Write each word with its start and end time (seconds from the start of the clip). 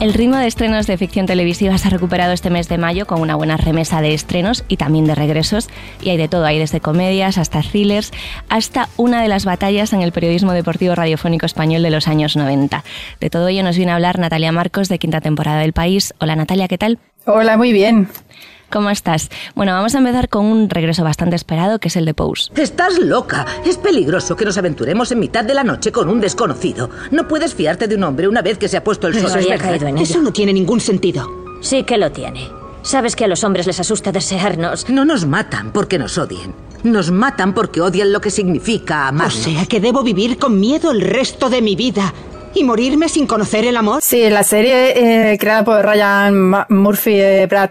El 0.00 0.14
ritmo 0.14 0.36
de 0.36 0.46
estrenos 0.46 0.86
de 0.86 0.96
ficción 0.96 1.26
televisiva 1.26 1.76
se 1.76 1.88
ha 1.88 1.90
recuperado 1.90 2.32
este 2.32 2.50
mes 2.50 2.68
de 2.68 2.78
mayo 2.78 3.04
con 3.04 3.20
una 3.20 3.34
buena 3.34 3.56
remesa 3.56 4.00
de 4.00 4.14
estrenos 4.14 4.64
y 4.68 4.76
también 4.76 5.06
de 5.06 5.16
regresos. 5.16 5.68
Y 6.00 6.10
hay 6.10 6.16
de 6.16 6.28
todo, 6.28 6.44
hay 6.44 6.60
desde 6.60 6.80
comedias 6.80 7.36
hasta 7.36 7.62
thrillers, 7.62 8.12
hasta 8.48 8.88
una 8.96 9.20
de 9.20 9.26
las 9.26 9.44
batallas 9.44 9.92
en 9.92 10.02
el 10.02 10.12
periodismo 10.12 10.52
deportivo 10.52 10.94
radiofónico 10.94 11.46
español 11.46 11.82
de 11.82 11.90
los 11.90 12.06
años 12.06 12.36
90. 12.36 12.84
De 13.18 13.28
todo 13.28 13.48
ello 13.48 13.64
nos 13.64 13.76
viene 13.76 13.90
a 13.90 13.96
hablar 13.96 14.20
Natalia 14.20 14.52
Marcos 14.52 14.88
de 14.88 15.00
quinta 15.00 15.20
temporada 15.20 15.62
del 15.62 15.72
País. 15.72 16.14
Hola 16.20 16.36
Natalia, 16.36 16.68
¿qué 16.68 16.78
tal? 16.78 17.00
Hola, 17.26 17.56
muy 17.56 17.72
bien. 17.72 18.08
¿Cómo 18.70 18.90
estás? 18.90 19.30
Bueno, 19.54 19.72
vamos 19.72 19.94
a 19.94 19.98
empezar 19.98 20.28
con 20.28 20.44
un 20.44 20.68
regreso 20.68 21.02
bastante 21.02 21.36
esperado, 21.36 21.78
que 21.78 21.88
es 21.88 21.96
el 21.96 22.04
de 22.04 22.12
Pose. 22.12 22.50
Estás 22.54 22.98
loca. 22.98 23.46
Es 23.64 23.78
peligroso 23.78 24.36
que 24.36 24.44
nos 24.44 24.58
aventuremos 24.58 25.10
en 25.10 25.20
mitad 25.20 25.42
de 25.44 25.54
la 25.54 25.64
noche 25.64 25.90
con 25.90 26.08
un 26.08 26.20
desconocido. 26.20 26.90
No 27.10 27.26
puedes 27.26 27.54
fiarte 27.54 27.88
de 27.88 27.96
un 27.96 28.04
hombre 28.04 28.28
una 28.28 28.42
vez 28.42 28.58
que 28.58 28.68
se 28.68 28.76
ha 28.76 28.84
puesto 28.84 29.06
el 29.06 29.14
sol. 29.14 29.24
Eso 29.24 29.38
es 29.38 29.60
caído 29.62 29.86
en 29.86 29.98
Eso 29.98 30.20
no 30.20 30.32
tiene 30.32 30.52
ningún 30.52 30.80
sentido. 30.80 31.26
Sí 31.62 31.84
que 31.84 31.96
lo 31.96 32.12
tiene. 32.12 32.50
Sabes 32.82 33.16
que 33.16 33.24
a 33.24 33.28
los 33.28 33.42
hombres 33.42 33.66
les 33.66 33.80
asusta 33.80 34.12
desearnos. 34.12 34.88
No 34.90 35.04
nos 35.04 35.26
matan 35.26 35.72
porque 35.72 35.98
nos 35.98 36.18
odien. 36.18 36.54
Nos 36.84 37.10
matan 37.10 37.54
porque 37.54 37.80
odian 37.80 38.12
lo 38.12 38.20
que 38.20 38.30
significa 38.30 39.08
amar. 39.08 39.28
O 39.28 39.30
sea 39.30 39.64
que 39.64 39.80
debo 39.80 40.02
vivir 40.02 40.38
con 40.38 40.60
miedo 40.60 40.92
el 40.92 41.00
resto 41.00 41.48
de 41.48 41.62
mi 41.62 41.74
vida 41.74 42.12
y 42.54 42.64
morirme 42.64 43.08
sin 43.08 43.26
conocer 43.26 43.64
el 43.64 43.76
amor. 43.76 44.00
Sí, 44.02 44.28
la 44.30 44.42
serie 44.42 45.32
eh, 45.32 45.38
creada 45.38 45.64
por 45.64 45.84
Ryan 45.84 46.66
Murphy, 46.68 47.20
eh, 47.20 47.46
Brad 47.46 47.70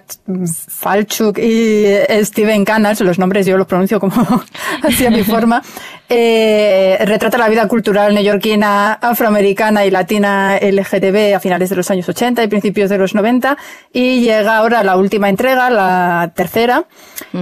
Falchuk 0.68 1.38
y 1.38 1.86
eh, 1.86 2.26
Steven 2.26 2.66
Canals, 2.66 3.02
los 3.02 3.20
nombres 3.20 3.46
yo 3.46 3.58
los 3.58 3.68
pronuncio 3.68 4.00
como 4.00 4.44
así 4.84 5.06
a 5.06 5.12
mi 5.12 5.24
forma, 5.24 5.62
eh, 6.10 6.98
retrata 7.06 7.38
la 7.38 7.50
vida 7.50 7.68
cultural 7.68 8.14
neoyorquina, 8.14 8.94
afroamericana 8.94 9.86
y 9.86 9.92
latina 9.92 10.58
LGTB 10.62 11.36
a 11.36 11.40
finales 11.40 11.70
de 11.70 11.76
los 11.76 11.92
años 11.92 12.08
80 12.08 12.44
y 12.44 12.48
principios 12.48 12.90
de 12.90 12.98
los 12.98 13.14
90 13.14 13.58
y 13.94 14.22
llega 14.22 14.58
ahora 14.58 14.84
la 14.84 14.96
última 14.98 15.30
entrega, 15.30 15.70
la 15.70 16.32
tercera. 16.36 16.86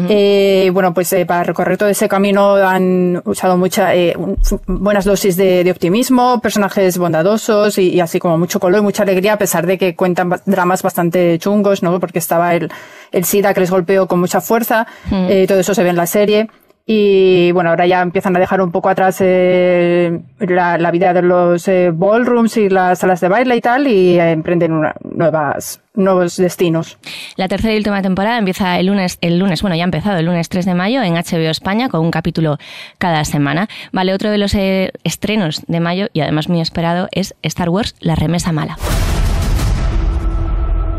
Eh, 0.10 0.70
bueno, 0.74 0.94
pues 0.94 1.12
eh, 1.14 1.26
para 1.26 1.44
recorrer 1.44 1.78
todo 1.78 1.90
ese 1.90 2.08
camino 2.10 2.56
han 2.56 3.22
usado 3.26 3.56
mucha, 3.58 3.94
eh, 3.96 4.14
un- 4.18 4.38
buenas 4.68 5.06
dosis 5.06 5.36
de, 5.38 5.64
de 5.64 5.72
optimismo, 5.72 6.42
personajes 6.42 6.98
bondadosos 6.98 7.78
y, 7.78 7.90
y 7.90 8.00
así 8.00 8.20
como 8.20 8.38
mucho 8.38 8.60
color 8.60 8.80
y 8.80 8.84
mucha 8.84 9.04
alegría, 9.04 9.34
a 9.34 9.38
pesar 9.38 9.66
de 9.68 9.78
que 9.78 9.96
cuentan 9.96 10.30
dramas 10.46 10.82
bastante 10.82 11.38
chungos, 11.40 11.84
¿no? 11.84 12.00
Porque 12.00 12.20
estaba 12.20 12.56
el, 12.56 12.72
el 13.12 13.26
SIDA 13.26 13.54
que 13.54 13.60
les 13.62 13.72
golpeó 13.72 14.08
con 14.08 14.20
mucha 14.20 14.42
fuerza, 14.42 14.88
eh, 15.12 15.46
todo 15.48 15.60
eso 15.60 15.74
se 15.76 15.84
ve 15.84 15.90
en 15.90 15.96
la 15.98 16.08
serie. 16.08 16.50
Y 16.88 17.52
bueno, 17.52 17.72
ahora 17.72 17.88
ya 17.88 18.02
empiezan 18.04 18.36
a 18.36 18.40
dejar 18.40 18.62
un 18.62 18.72
poco 18.72 18.90
atrás 18.90 19.18
eh, 19.20 20.20
la, 20.38 20.78
la 20.78 20.92
vida 20.92 21.14
de 21.14 21.24
los 21.24 21.68
eh, 21.68 21.90
ballrooms 21.92 22.58
y 22.58 22.70
las 22.70 23.00
salas 23.00 23.20
de 23.22 23.28
baile 23.28 23.56
y 23.56 23.62
tal, 23.62 23.88
y 23.88 24.20
eh, 24.20 24.30
emprenden 24.32 24.72
una- 24.72 24.94
nuevas, 25.04 25.82
nuevos 25.96 26.38
destinos. 26.38 27.00
La 27.38 27.48
tercera 27.48 27.74
y 27.74 27.78
última 27.78 28.04
temporada 28.04 28.38
empieza 28.38 28.78
el 28.78 28.86
lunes, 28.86 29.18
el 29.22 29.40
lunes, 29.40 29.64
bueno, 29.64 29.76
ya 29.76 29.82
ha 29.84 29.86
empezado 29.86 30.20
el 30.20 30.26
lunes 30.28 30.48
3 30.48 30.64
de 30.64 30.76
mayo 30.76 31.02
en 31.02 31.16
HBO 31.16 31.50
España 31.50 31.90
con 31.90 32.02
un 32.02 32.12
capítulo 32.12 32.60
cada 33.00 33.26
semana. 33.26 33.68
Vale, 33.92 34.14
otro 34.14 34.30
de 34.30 34.38
los 34.38 34.54
eh, 34.54 34.92
estrenos 35.04 35.64
de 35.68 35.80
mayo 35.80 36.10
y 36.14 36.22
además 36.22 36.50
muy 36.50 36.62
esperado 36.62 37.08
es 37.12 37.34
Star 37.42 37.70
Wars 37.70 37.96
La 38.00 38.14
Remesa 38.14 38.52
Mala. 38.52 38.78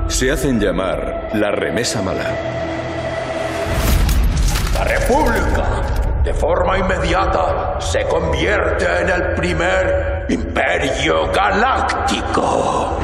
Se 0.09 0.33
hacen 0.33 0.59
llamar 0.59 1.28
la 1.34 1.53
remesa 1.53 2.03
mala. 2.03 2.34
La 4.76 4.84
República, 4.84 5.82
de 6.22 6.34
forma 6.34 6.76
inmediata, 6.76 7.78
se 7.81 8.03
convierte 8.04 8.84
en 8.84 9.09
el 9.09 9.34
primer 9.34 10.26
imperio 10.28 11.32
galáctico. 11.32 12.98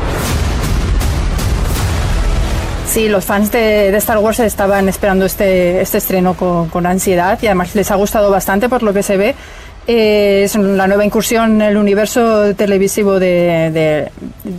Sí, 2.86 3.08
los 3.08 3.24
fans 3.24 3.50
de, 3.52 3.88
Star 3.96 4.18
Wars 4.18 4.40
estaban 4.40 4.86
esperando 4.90 5.24
este, 5.24 5.80
este 5.80 5.96
estreno 5.96 6.34
con, 6.34 6.84
ansiedad 6.84 7.38
y 7.40 7.46
además 7.46 7.74
les 7.74 7.90
ha 7.90 7.94
gustado 7.94 8.30
bastante 8.30 8.68
por 8.68 8.82
lo 8.82 8.92
que 8.92 9.02
se 9.02 9.16
ve. 9.16 9.34
Eh, 9.86 10.42
es 10.44 10.54
la 10.56 10.86
nueva 10.86 11.06
incursión 11.06 11.62
en 11.62 11.62
el 11.62 11.78
universo 11.78 12.54
televisivo 12.54 13.18
de 13.18 14.10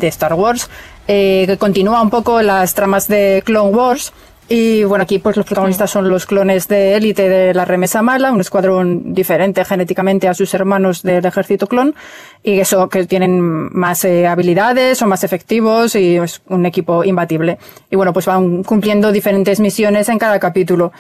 Star 0.02 0.34
Wars, 0.34 0.68
eh, 1.08 1.44
que 1.48 1.58
continúa 1.58 2.02
un 2.02 2.10
poco 2.10 2.42
las 2.42 2.74
tramas 2.74 3.08
de 3.08 3.44
Clone 3.46 3.72
Wars. 3.72 4.14
Y 4.50 4.84
bueno, 4.84 5.04
aquí 5.04 5.20
pues 5.20 5.38
los 5.38 5.46
protagonistas 5.46 5.90
son 5.90 6.10
los 6.10 6.26
clones 6.26 6.68
de 6.68 6.96
élite 6.96 7.30
de 7.30 7.54
la 7.54 7.64
remesa 7.64 8.02
mala, 8.02 8.32
un 8.32 8.42
escuadrón 8.42 9.14
diferente 9.14 9.64
genéticamente 9.64 10.28
a 10.28 10.34
sus 10.34 10.54
hermanos 10.54 11.02
del 11.02 11.26
ejército 11.26 11.68
clon, 11.68 11.96
y 12.44 12.60
eso 12.60 12.90
que 12.90 13.06
tienen 13.06 13.40
más 13.42 14.04
eh, 14.04 14.28
habilidades, 14.28 14.98
son 14.98 15.10
más 15.10 15.24
efectivos 15.24 15.96
y 15.96 16.18
es 16.18 16.42
un 16.50 16.66
equipo 16.66 17.04
imbatible. 17.04 17.58
Y 17.90 17.96
bueno, 17.96 18.12
pues 18.12 18.26
van 18.26 18.64
cumpliendo 18.64 19.12
diferentes 19.12 19.60
misiones 19.60 20.10
en 20.10 20.20
cada 20.20 20.40
capítulo. 20.40 20.92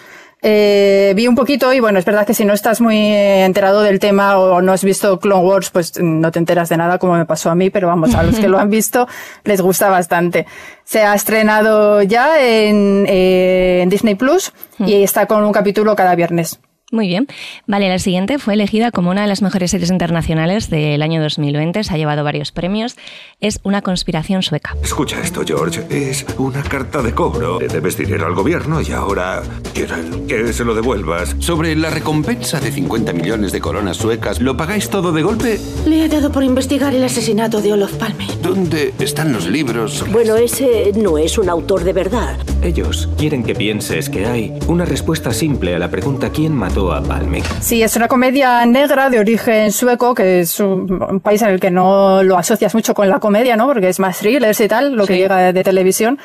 Eh, 0.45 1.13
vi 1.15 1.25
un 1.25 1.35
poquito 1.35 1.71
y 1.71 1.79
bueno, 1.79 1.99
es 1.99 2.03
verdad 2.03 2.27
que 2.27 2.33
si 2.33 2.43
no 2.43 2.51
estás 2.51 2.81
muy 2.81 2.97
eh, 2.97 3.45
enterado 3.45 3.81
del 3.81 3.99
tema 3.99 4.37
o 4.37 4.61
no 4.61 4.73
has 4.73 4.83
visto 4.83 5.17
Clone 5.17 5.41
Wars, 5.41 5.69
pues 5.69 5.93
no 6.01 6.33
te 6.33 6.39
enteras 6.39 6.67
de 6.67 6.75
nada 6.75 6.97
como 6.99 7.15
me 7.15 7.25
pasó 7.25 7.49
a 7.49 7.55
mí, 7.55 7.69
pero 7.69 7.87
vamos, 7.87 8.13
a 8.13 8.23
los 8.23 8.37
que 8.37 8.49
lo 8.49 8.59
han 8.59 8.69
visto 8.69 9.07
les 9.45 9.61
gusta 9.61 9.89
bastante. 9.89 10.45
Se 10.83 11.03
ha 11.03 11.15
estrenado 11.15 12.01
ya 12.01 12.43
en, 12.43 13.05
eh, 13.07 13.79
en 13.83 13.89
Disney 13.89 14.15
Plus 14.15 14.51
y 14.79 15.01
está 15.03 15.27
con 15.27 15.45
un 15.45 15.53
capítulo 15.53 15.95
cada 15.95 16.13
viernes. 16.13 16.59
Muy 16.93 17.07
bien. 17.07 17.25
Vale, 17.65 17.89
la 17.89 17.97
siguiente 17.97 18.37
fue 18.37 18.53
elegida 18.53 18.91
como 18.91 19.09
una 19.09 19.23
de 19.23 19.27
las 19.27 19.41
mejores 19.41 19.71
series 19.71 19.89
internacionales 19.89 20.69
del 20.69 21.01
año 21.01 21.23
2020. 21.23 21.83
Se 21.83 21.91
ha 21.91 21.97
llevado 21.97 22.23
varios 22.23 22.51
premios. 22.51 22.97
Es 23.41 23.59
Una 23.63 23.81
conspiración 23.81 24.43
sueca. 24.43 24.75
Escucha 24.83 25.19
esto, 25.19 25.41
George. 25.43 25.87
Es 25.89 26.23
una 26.37 26.61
carta 26.61 27.01
de 27.01 27.11
cobro. 27.11 27.59
Le 27.59 27.67
debes 27.67 27.97
dinero 27.97 28.27
al 28.27 28.35
gobierno 28.35 28.79
y 28.79 28.91
ahora 28.91 29.41
quieren 29.73 30.27
que 30.27 30.53
se 30.53 30.63
lo 30.63 30.75
devuelvas. 30.75 31.35
Sobre 31.39 31.75
la 31.75 31.89
recompensa 31.89 32.59
de 32.59 32.71
50 32.71 33.11
millones 33.13 33.51
de 33.51 33.59
coronas 33.59 33.97
suecas, 33.97 34.39
¿lo 34.39 34.55
pagáis 34.55 34.91
todo 34.91 35.11
de 35.11 35.23
golpe? 35.23 35.59
Le 35.87 36.05
he 36.05 36.09
dado 36.09 36.31
por 36.31 36.43
investigar 36.43 36.93
el 36.93 37.03
asesinato 37.03 37.59
de 37.59 37.73
Olof 37.73 37.95
Palme. 37.95 38.27
¿Dónde 38.43 38.93
están 38.99 39.33
los 39.33 39.47
libros? 39.47 40.05
Bueno, 40.11 40.35
ese 40.35 40.91
no 40.95 41.17
es 41.17 41.39
un 41.39 41.49
autor 41.49 41.85
de 41.85 41.93
verdad. 41.93 42.37
Ellos 42.61 43.09
quieren 43.17 43.43
que 43.43 43.55
pienses 43.55 44.11
que 44.11 44.27
hay 44.27 44.53
una 44.67 44.85
respuesta 44.85 45.33
simple 45.33 45.73
a 45.73 45.79
la 45.79 45.89
pregunta 45.89 46.29
¿quién 46.29 46.53
mató 46.53 46.82
a 46.91 47.01
Palme? 47.01 47.41
Sí, 47.61 47.81
es 47.81 47.95
una 47.95 48.07
comedia 48.07 48.65
negra 48.65 49.09
de 49.09 49.19
origen 49.19 49.71
sueco, 49.71 50.13
que 50.13 50.41
es 50.41 50.59
un, 50.59 51.01
un 51.01 51.19
país 51.19 51.41
en 51.41 51.49
el 51.49 51.59
que 51.59 51.71
no 51.71 52.23
lo 52.23 52.37
asocias 52.37 52.73
mucho 52.73 52.93
con 52.93 53.07
la 53.09 53.19
comedia, 53.19 53.55
¿no? 53.55 53.67
Porque 53.67 53.89
es 53.89 53.99
más 53.99 54.17
thrillers 54.17 54.59
y 54.59 54.67
tal, 54.67 54.95
lo 54.95 55.05
que 55.05 55.17
llega 55.17 55.37
de, 55.37 55.53
de 55.53 55.63
televisión. 55.63 56.19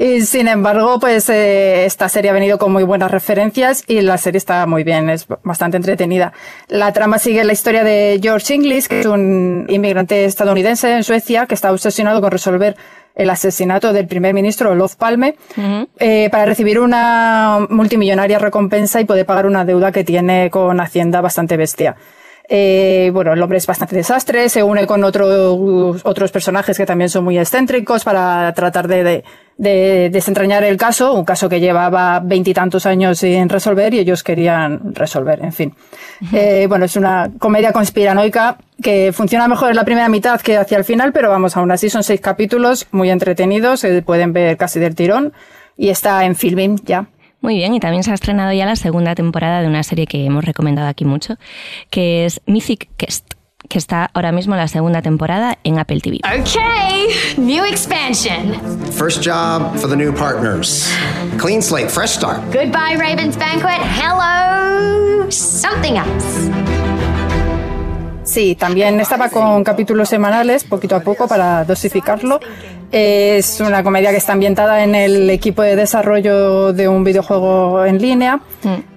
Y 0.00 0.20
sin 0.20 0.46
embargo, 0.46 1.00
pues 1.00 1.28
eh, 1.28 1.84
esta 1.84 2.08
serie 2.08 2.30
ha 2.30 2.32
venido 2.32 2.56
con 2.56 2.70
muy 2.70 2.84
buenas 2.84 3.10
referencias 3.10 3.82
y 3.88 4.00
la 4.00 4.16
serie 4.16 4.38
está 4.38 4.64
muy 4.64 4.84
bien, 4.84 5.10
es 5.10 5.26
bastante 5.42 5.76
entretenida. 5.76 6.32
La 6.68 6.92
trama 6.92 7.18
sigue 7.18 7.42
la 7.42 7.52
historia 7.52 7.82
de 7.82 8.20
George 8.22 8.54
Inglis, 8.54 8.86
que 8.86 9.00
es 9.00 9.06
un 9.06 9.66
inmigrante 9.68 10.24
estadounidense 10.24 10.94
en 10.94 11.02
Suecia 11.02 11.46
que 11.46 11.54
está 11.54 11.72
obsesionado 11.72 12.20
con 12.20 12.30
resolver 12.30 12.76
el 13.18 13.28
asesinato 13.28 13.92
del 13.92 14.06
primer 14.06 14.32
ministro 14.32 14.70
Olof 14.70 14.96
Palme 14.96 15.34
eh, 15.98 16.28
para 16.30 16.46
recibir 16.46 16.80
una 16.80 17.66
multimillonaria 17.68 18.38
recompensa 18.38 19.00
y 19.00 19.04
poder 19.04 19.26
pagar 19.26 19.44
una 19.44 19.64
deuda 19.64 19.92
que 19.92 20.04
tiene 20.04 20.48
con 20.50 20.80
Hacienda 20.80 21.20
bastante 21.20 21.56
bestia. 21.56 21.96
Eh, 22.50 23.10
bueno, 23.12 23.34
el 23.34 23.42
hombre 23.42 23.58
es 23.58 23.66
bastante 23.66 23.94
desastre, 23.94 24.48
se 24.48 24.62
une 24.62 24.86
con 24.86 25.04
otros 25.04 26.00
otros 26.02 26.32
personajes 26.32 26.78
que 26.78 26.86
también 26.86 27.10
son 27.10 27.24
muy 27.24 27.38
excéntricos 27.38 28.04
para 28.04 28.50
tratar 28.54 28.88
de, 28.88 29.04
de, 29.04 29.24
de 29.58 30.08
desentrañar 30.10 30.64
el 30.64 30.78
caso, 30.78 31.12
un 31.12 31.26
caso 31.26 31.50
que 31.50 31.60
llevaba 31.60 32.20
veintitantos 32.20 32.86
años 32.86 33.18
sin 33.18 33.50
resolver 33.50 33.92
y 33.92 33.98
ellos 33.98 34.22
querían 34.22 34.94
resolver, 34.94 35.44
en 35.44 35.52
fin. 35.52 35.74
Eh, 36.32 36.64
bueno, 36.66 36.86
es 36.86 36.96
una 36.96 37.30
comedia 37.38 37.70
conspiranoica 37.70 38.56
que 38.82 39.12
funciona 39.12 39.46
mejor 39.46 39.68
en 39.68 39.76
la 39.76 39.84
primera 39.84 40.08
mitad 40.08 40.40
que 40.40 40.56
hacia 40.56 40.78
el 40.78 40.84
final, 40.84 41.12
pero 41.12 41.28
vamos, 41.28 41.54
aún 41.54 41.70
así 41.70 41.90
son 41.90 42.02
seis 42.02 42.22
capítulos 42.22 42.86
muy 42.92 43.10
entretenidos, 43.10 43.80
se 43.80 44.00
pueden 44.00 44.32
ver 44.32 44.56
casi 44.56 44.80
del 44.80 44.94
tirón 44.94 45.34
y 45.76 45.90
está 45.90 46.24
en 46.24 46.34
filming 46.34 46.80
ya. 46.86 47.08
Muy 47.40 47.54
bien, 47.56 47.72
y 47.74 47.80
también 47.80 48.02
se 48.02 48.10
ha 48.10 48.14
estrenado 48.14 48.52
ya 48.52 48.66
la 48.66 48.76
segunda 48.76 49.14
temporada 49.14 49.60
de 49.62 49.68
una 49.68 49.82
serie 49.82 50.06
que 50.06 50.24
hemos 50.24 50.44
recomendado 50.44 50.88
aquí 50.88 51.04
mucho, 51.04 51.36
que 51.88 52.24
es 52.24 52.40
Mythic 52.46 52.88
Quest, 52.96 53.34
que 53.68 53.78
está 53.78 54.10
ahora 54.12 54.32
mismo 54.32 54.56
la 54.56 54.66
segunda 54.66 55.02
temporada 55.02 55.56
en 55.62 55.78
Apple 55.78 56.00
TV. 56.00 56.18
Okay, 56.24 57.06
new 57.36 57.64
expansion. 57.64 58.54
First 58.90 59.24
job 59.24 59.76
for 59.76 59.88
the 59.88 59.96
new 59.96 60.12
partners. 60.12 60.92
Clean 61.38 61.62
slate, 61.62 61.88
fresh 61.88 62.10
start. 62.10 62.42
Goodbye, 62.52 62.96
Raven's 62.96 63.36
Banquet. 63.36 63.80
Hello, 63.96 65.30
something 65.30 65.94
else. 65.96 66.50
Sí, 68.24 68.56
también 68.56 69.00
estaba 69.00 69.30
con 69.30 69.64
capítulos 69.64 70.10
semanales, 70.10 70.62
poquito 70.64 70.96
a 70.96 71.00
poco, 71.00 71.26
para 71.26 71.64
dosificarlo. 71.64 72.40
Es 72.90 73.60
una 73.60 73.82
comedia 73.82 74.10
que 74.10 74.16
está 74.16 74.32
ambientada 74.32 74.82
en 74.82 74.94
el 74.94 75.28
equipo 75.28 75.62
de 75.62 75.76
desarrollo 75.76 76.72
de 76.72 76.88
un 76.88 77.04
videojuego 77.04 77.84
en 77.84 78.00
línea. 78.00 78.40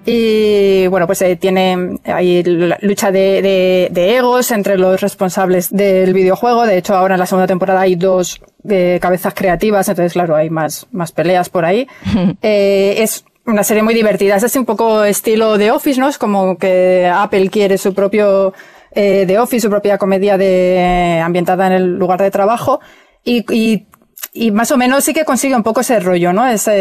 Y 0.06 0.86
bueno, 0.86 1.06
pues 1.06 1.22
eh, 1.22 1.36
tiene 1.36 1.98
ahí 2.04 2.42
lucha 2.42 3.12
de, 3.12 3.90
de, 3.90 4.16
egos 4.16 4.50
entre 4.50 4.78
los 4.78 5.00
responsables 5.00 5.70
del 5.70 6.14
videojuego. 6.14 6.66
De 6.66 6.78
hecho, 6.78 6.94
ahora 6.94 7.14
en 7.14 7.20
la 7.20 7.26
segunda 7.26 7.46
temporada 7.46 7.80
hay 7.80 7.94
dos 7.94 8.40
eh, 8.68 8.98
cabezas 9.02 9.34
creativas, 9.34 9.88
entonces, 9.88 10.12
claro, 10.12 10.36
hay 10.36 10.48
más, 10.48 10.86
más 10.92 11.12
peleas 11.12 11.48
por 11.48 11.64
ahí. 11.64 11.86
Eh, 12.42 12.96
es 12.98 13.24
una 13.46 13.64
serie 13.64 13.82
muy 13.82 13.94
divertida. 13.94 14.36
Es 14.36 14.44
así 14.44 14.58
un 14.58 14.64
poco 14.64 15.04
estilo 15.04 15.58
de 15.58 15.70
Office, 15.70 16.00
¿no? 16.00 16.08
Es 16.08 16.18
como 16.18 16.56
que 16.56 17.10
Apple 17.12 17.50
quiere 17.50 17.78
su 17.78 17.94
propio 17.94 18.52
eh, 18.92 19.24
de 19.26 19.38
Office, 19.38 19.62
su 19.62 19.70
propia 19.70 19.98
comedia 19.98 20.36
de, 20.36 21.20
ambientada 21.24 21.66
en 21.66 21.72
el 21.72 21.98
lugar 21.98 22.20
de 22.20 22.30
trabajo. 22.30 22.80
Y, 23.24 23.44
y 23.52 23.86
y 24.34 24.50
más 24.50 24.70
o 24.70 24.78
menos 24.78 25.04
sí 25.04 25.12
que 25.12 25.26
consigue 25.26 25.54
un 25.54 25.62
poco 25.62 25.82
ese 25.82 26.00
rollo, 26.00 26.32
¿no? 26.32 26.46
Esa 26.46 26.72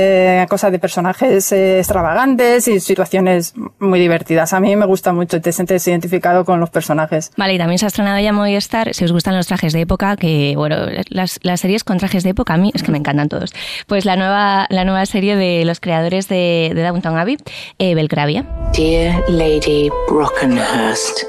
cosa 0.47 0.71
de 0.71 0.79
personajes 0.79 1.51
eh, 1.51 1.79
extravagantes 1.79 2.67
y 2.69 2.79
situaciones 2.79 3.53
muy 3.77 3.99
divertidas. 3.99 4.53
A 4.53 4.61
mí 4.61 4.73
me 4.77 4.85
gusta 4.85 5.11
mucho, 5.11 5.41
te 5.41 5.51
sientes 5.51 5.85
identificado 5.85 6.45
con 6.45 6.61
los 6.61 6.69
personajes. 6.69 7.31
Vale, 7.35 7.55
y 7.55 7.57
también 7.57 7.77
se 7.77 7.85
ha 7.85 7.87
estrenado 7.87 8.19
ya 8.19 8.31
Movistar, 8.31 8.93
si 8.93 9.03
os 9.03 9.11
gustan 9.11 9.35
los 9.35 9.47
trajes 9.47 9.73
de 9.73 9.81
época, 9.81 10.15
que 10.15 10.53
bueno, 10.55 10.77
las, 11.09 11.39
las 11.43 11.59
series 11.59 11.83
con 11.83 11.97
trajes 11.97 12.23
de 12.23 12.29
época 12.29 12.53
a 12.53 12.57
mí 12.57 12.71
es 12.73 12.83
que 12.83 12.91
me 12.91 12.97
encantan 12.97 13.27
todos. 13.27 13.51
Pues 13.85 14.05
la 14.05 14.15
nueva, 14.15 14.67
la 14.69 14.85
nueva 14.85 15.05
serie 15.05 15.35
de 15.35 15.65
los 15.65 15.81
creadores 15.81 16.29
de, 16.29 16.71
de 16.73 16.83
Downton 16.83 17.17
Abbey, 17.17 17.37
eh, 17.79 17.95
Belgravia. 17.95 18.45
Dear 18.73 19.21
Lady 19.27 19.89
Brockenhurst, 20.07 21.25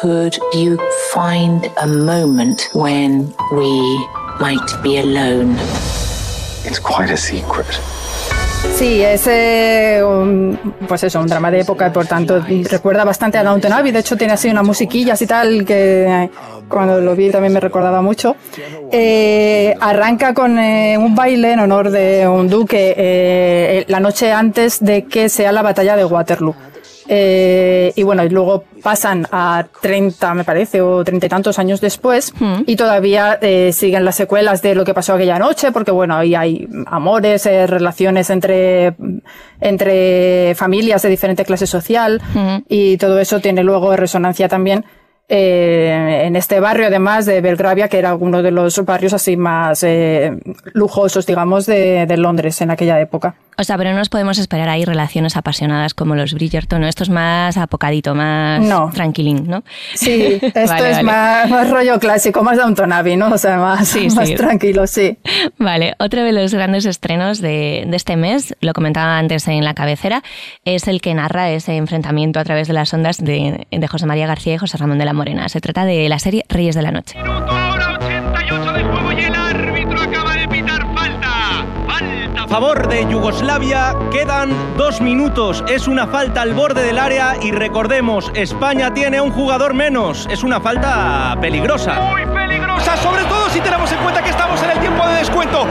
could 0.00 0.38
you 0.54 0.78
find 1.12 1.70
a 1.76 1.86
moment 1.86 2.62
when 2.72 3.34
we 3.52 4.25
might 4.40 4.82
be 4.82 4.98
alone. 4.98 5.56
It's 6.64 6.80
quite 6.80 7.12
a 7.12 7.16
secret. 7.16 7.66
Sí, 8.74 9.02
es 9.02 9.26
un, 10.02 10.58
pues 10.86 11.04
eso, 11.04 11.20
un 11.20 11.26
drama 11.26 11.50
de 11.50 11.60
época 11.60 11.92
por 11.92 12.06
tanto 12.06 12.44
recuerda 12.70 13.04
bastante 13.04 13.38
a 13.38 13.44
Downton 13.44 13.72
Abbey. 13.72 13.92
De 13.92 14.00
hecho, 14.00 14.16
tiene 14.16 14.34
así 14.34 14.50
una 14.50 14.62
musiquilla 14.62 15.14
y 15.18 15.26
tal 15.26 15.64
que 15.64 16.28
cuando 16.68 17.00
lo 17.00 17.14
vi 17.16 17.30
también 17.30 17.52
me 17.52 17.60
recordaba 17.60 18.02
mucho. 18.02 18.36
Eh, 18.92 19.74
arranca 19.80 20.34
con 20.34 20.58
eh, 20.58 20.98
un 20.98 21.14
baile 21.14 21.52
en 21.52 21.60
honor 21.60 21.90
de 21.90 22.28
un 22.28 22.48
duque 22.48 22.94
eh, 22.96 23.84
la 23.88 24.00
noche 24.00 24.32
antes 24.32 24.84
de 24.84 25.04
que 25.04 25.28
sea 25.28 25.52
la 25.52 25.62
batalla 25.62 25.96
de 25.96 26.04
Waterloo. 26.04 26.54
Eh, 27.08 27.92
y 27.94 28.02
bueno, 28.02 28.24
y 28.24 28.28
luego 28.28 28.64
pasan 28.82 29.26
a 29.32 29.66
30, 29.80 30.34
me 30.34 30.44
parece, 30.44 30.80
o 30.80 31.04
30 31.04 31.26
y 31.26 31.28
tantos 31.28 31.58
años 31.58 31.80
después, 31.80 32.32
hmm. 32.38 32.62
y 32.66 32.76
todavía 32.76 33.38
eh, 33.40 33.72
siguen 33.72 34.04
las 34.04 34.16
secuelas 34.16 34.62
de 34.62 34.74
lo 34.74 34.84
que 34.84 34.94
pasó 34.94 35.14
aquella 35.14 35.38
noche, 35.38 35.72
porque 35.72 35.90
bueno, 35.90 36.16
ahí 36.16 36.34
hay 36.34 36.68
amores, 36.86 37.46
eh, 37.46 37.66
relaciones 37.66 38.30
entre, 38.30 38.94
entre 39.60 40.54
familias 40.54 41.02
de 41.02 41.08
diferente 41.08 41.44
clase 41.44 41.66
social, 41.66 42.20
hmm. 42.34 42.58
y 42.68 42.96
todo 42.96 43.18
eso 43.18 43.40
tiene 43.40 43.62
luego 43.62 43.96
resonancia 43.96 44.48
también 44.48 44.84
eh, 45.28 46.22
en 46.24 46.36
este 46.36 46.60
barrio, 46.60 46.86
además 46.86 47.26
de 47.26 47.40
Belgravia, 47.40 47.88
que 47.88 47.98
era 47.98 48.14
uno 48.14 48.42
de 48.42 48.52
los 48.52 48.84
barrios 48.84 49.12
así 49.12 49.36
más 49.36 49.82
eh, 49.82 50.38
lujosos, 50.72 51.26
digamos, 51.26 51.66
de, 51.66 52.06
de, 52.06 52.16
Londres 52.16 52.60
en 52.60 52.70
aquella 52.70 53.00
época. 53.00 53.34
O 53.58 53.64
sea, 53.64 53.76
pero 53.78 53.90
no 53.90 53.96
nos 53.96 54.08
podemos 54.08 54.38
esperar 54.38 54.68
ahí 54.68 54.84
relaciones 54.84 55.36
apasionadas 55.36 55.94
como 55.94 56.14
los 56.14 56.34
Bridgerton, 56.34 56.82
¿no? 56.82 56.86
Esto 56.86 57.02
es 57.04 57.08
más 57.08 57.56
apocadito, 57.56 58.14
más 58.14 58.62
tranquilín, 58.92 59.48
¿no? 59.48 59.64
Sí, 59.94 60.38
esto 60.54 60.84
es 60.84 61.02
Más, 61.02 61.70
rollo 61.70 61.98
clásico, 61.98 62.42
más 62.42 62.58
Downton 62.58 62.92
Abbey, 62.92 63.16
¿no? 63.16 63.28
O 63.28 63.38
sea, 63.38 63.56
más, 63.56 63.96
más 64.14 64.32
tranquilo, 64.34 64.86
sí. 64.86 65.18
Vale, 65.58 65.94
otro 65.98 66.22
de 66.22 66.32
los 66.32 66.54
grandes 66.54 66.84
estrenos 66.84 67.40
de, 67.40 67.84
de 67.88 67.96
este 67.96 68.16
mes, 68.16 68.54
lo 68.60 68.74
comentaba 68.74 69.18
antes 69.18 69.48
en 69.48 69.64
la 69.64 69.74
cabecera, 69.74 70.22
es 70.64 70.86
el 70.86 71.00
que 71.00 71.14
narra 71.14 71.50
ese 71.50 71.76
enfrentamiento 71.76 72.38
a 72.38 72.44
través 72.44 72.68
de 72.68 72.74
las 72.74 72.92
ondas 72.92 73.16
de, 73.24 73.66
de 73.70 73.88
José 73.88 74.06
María 74.06 74.26
García 74.26 74.54
y 74.54 74.58
José 74.58 74.76
Ramón 74.76 74.98
de 74.98 75.06
la 75.06 75.14
Morena. 75.16 75.48
Se 75.48 75.60
trata 75.60 75.84
de 75.84 76.08
la 76.08 76.18
serie 76.18 76.44
Reyes 76.48 76.74
de 76.74 76.82
la 76.82 76.92
Noche. 76.92 77.18
A 82.46 82.48
favor 82.48 82.88
de 82.88 83.06
Yugoslavia 83.10 83.94
quedan 84.12 84.50
dos 84.76 85.00
minutos. 85.00 85.64
Es 85.68 85.88
una 85.88 86.06
falta 86.06 86.42
al 86.42 86.54
borde 86.54 86.82
del 86.84 86.98
área 86.98 87.34
y 87.42 87.50
recordemos, 87.50 88.30
España 88.34 88.94
tiene 88.94 89.20
un 89.20 89.32
jugador 89.32 89.74
menos. 89.74 90.28
Es 90.30 90.44
una 90.44 90.60
falta 90.60 91.36
peligrosa. 91.40 92.00
Muy 92.00 92.24
peligrosa, 92.24 92.96
sobre 92.98 93.24
todo 93.24 93.50
si 93.50 93.60
tenemos 93.60 93.90
en 93.90 93.98
cuenta 93.98 94.22
que 94.22 94.30
estamos 94.30 94.62
en 94.62 94.70
el 94.70 94.78
tiempo 94.78 95.06
de 95.06 95.14
descuento. 95.16 95.66